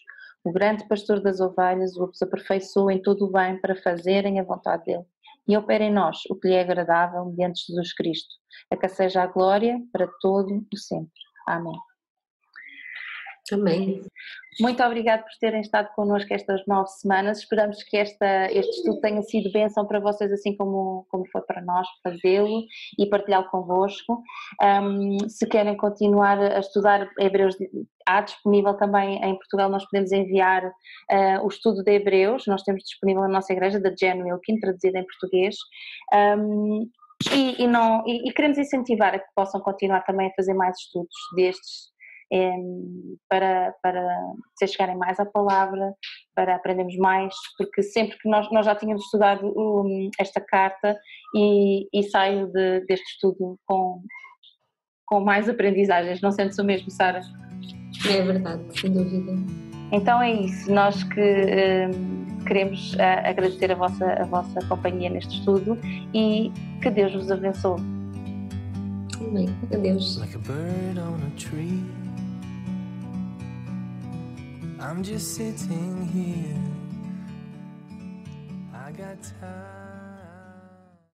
O 0.45 0.53
grande 0.53 0.87
pastor 0.89 1.21
das 1.21 1.41
ovelhas 1.41 1.97
os 1.97 2.21
aperfeiçoou 2.21 2.91
em 2.91 3.01
todo 3.01 3.27
o 3.27 3.31
bem 3.31 3.61
para 3.61 3.77
fazerem 3.77 4.41
a 4.41 4.45
vontade 4.45 4.85
dele. 4.85 5.05
E 5.47 5.57
opera 5.57 5.85
em 5.85 5.93
nós 5.93 6.19
o 6.31 6.37
que 6.37 6.49
lhe 6.49 6.55
é 6.55 6.61
agradável 6.61 7.25
mediante 7.27 7.67
Jesus 7.67 7.93
Cristo, 7.95 8.35
a 8.71 8.77
que 8.77 8.89
seja 8.89 9.23
a 9.23 9.27
glória 9.27 9.81
para 9.93 10.09
todo 10.21 10.67
o 10.73 10.77
sempre. 10.77 11.11
Amém. 11.47 11.79
Amém. 13.53 14.03
Muito 14.61 14.83
obrigada 14.83 15.23
por 15.23 15.33
terem 15.41 15.63
estado 15.63 15.89
connosco 15.95 16.33
estas 16.33 16.65
nove 16.67 16.89
semanas. 16.89 17.39
Esperamos 17.39 17.83
que 17.83 17.97
esta, 17.97 18.53
este 18.53 18.71
estudo 18.77 19.01
tenha 19.01 19.23
sido 19.23 19.51
bênção 19.51 19.87
para 19.87 19.99
vocês, 19.99 20.31
assim 20.31 20.55
como, 20.57 21.07
como 21.09 21.27
foi 21.31 21.41
para 21.43 21.63
nós 21.63 21.87
fazê-lo 22.03 22.65
e 22.99 23.07
partilhá-lo 23.07 23.49
convosco. 23.49 24.23
Um, 24.63 25.29
se 25.29 25.47
querem 25.47 25.77
continuar 25.77 26.39
a 26.39 26.59
estudar 26.59 27.09
Hebreus, 27.19 27.57
há 28.07 28.21
disponível 28.21 28.75
também 28.75 29.25
em 29.25 29.35
Portugal, 29.37 29.71
nós 29.71 29.85
podemos 29.87 30.13
enviar 30.13 30.67
uh, 30.67 31.45
o 31.45 31.49
estudo 31.49 31.83
de 31.83 31.93
Hebreus, 31.93 32.47
nós 32.47 32.63
temos 32.63 32.83
disponível 32.83 33.23
na 33.23 33.29
nossa 33.29 33.53
igreja, 33.53 33.81
da 33.81 33.95
Jen 33.95 34.23
Wilkin, 34.23 34.61
traduzida 34.61 34.99
em 34.99 35.07
português. 35.07 35.57
Um, 36.13 36.91
e, 37.31 37.63
e, 37.63 37.67
não, 37.67 38.03
e, 38.07 38.29
e 38.29 38.33
queremos 38.33 38.59
incentivar 38.59 39.15
a 39.15 39.19
que 39.19 39.33
possam 39.35 39.61
continuar 39.61 40.03
também 40.03 40.29
a 40.29 40.35
fazer 40.35 40.55
mais 40.55 40.77
estudos 40.79 41.15
destes 41.37 41.92
para, 43.29 43.75
para 43.83 44.33
se 44.59 44.67
chegarem 44.69 44.97
mais 44.97 45.21
à 45.21 45.27
palavra, 45.27 45.95
para 46.35 46.57
aprendermos 46.57 46.97
mais, 46.97 47.35
porque 47.59 47.83
sempre 47.83 48.17
que 48.19 48.29
nós, 48.29 48.51
nós 48.51 48.65
já 48.65 48.75
tínhamos 48.75 49.05
estudado 49.05 49.47
um, 49.47 50.11
esta 50.19 50.41
carta 50.41 50.99
e, 51.35 51.87
e 51.93 52.03
saio 52.05 52.47
de, 52.49 52.81
deste 52.87 53.07
estudo 53.15 53.59
com, 53.67 54.03
com 55.07 55.21
mais 55.21 55.49
aprendizagens, 55.49 56.21
não 56.21 56.33
sentes 56.33 56.59
o 56.59 56.65
mesmo, 56.65 56.91
Sara? 56.91 57.21
É 58.09 58.23
verdade, 58.23 58.63
sem 58.81 58.93
dúvida. 58.93 59.33
Então 59.93 60.23
é 60.23 60.33
isso, 60.33 60.73
nós 60.73 61.03
que 61.03 61.21
um, 61.21 62.45
queremos 62.47 62.95
uh, 62.95 63.27
agradecer 63.27 63.71
a 63.71 63.75
vossa, 63.75 64.07
a 64.07 64.25
vossa 64.25 64.59
companhia 64.67 65.11
neste 65.11 65.39
estudo 65.39 65.79
e 66.15 66.51
que 66.81 66.91
Deus 66.91 67.13
vos 67.13 67.31
abençoe. 67.31 67.81
Amém. 69.21 69.49
Adeus. 69.73 70.17
Like 70.17 70.37
I'm 74.83 75.05
just 75.05 75.37
sitting 75.37 76.09
here. 76.09 76.59
I 78.75 78.91
got 78.91 79.17
time. 79.41 79.72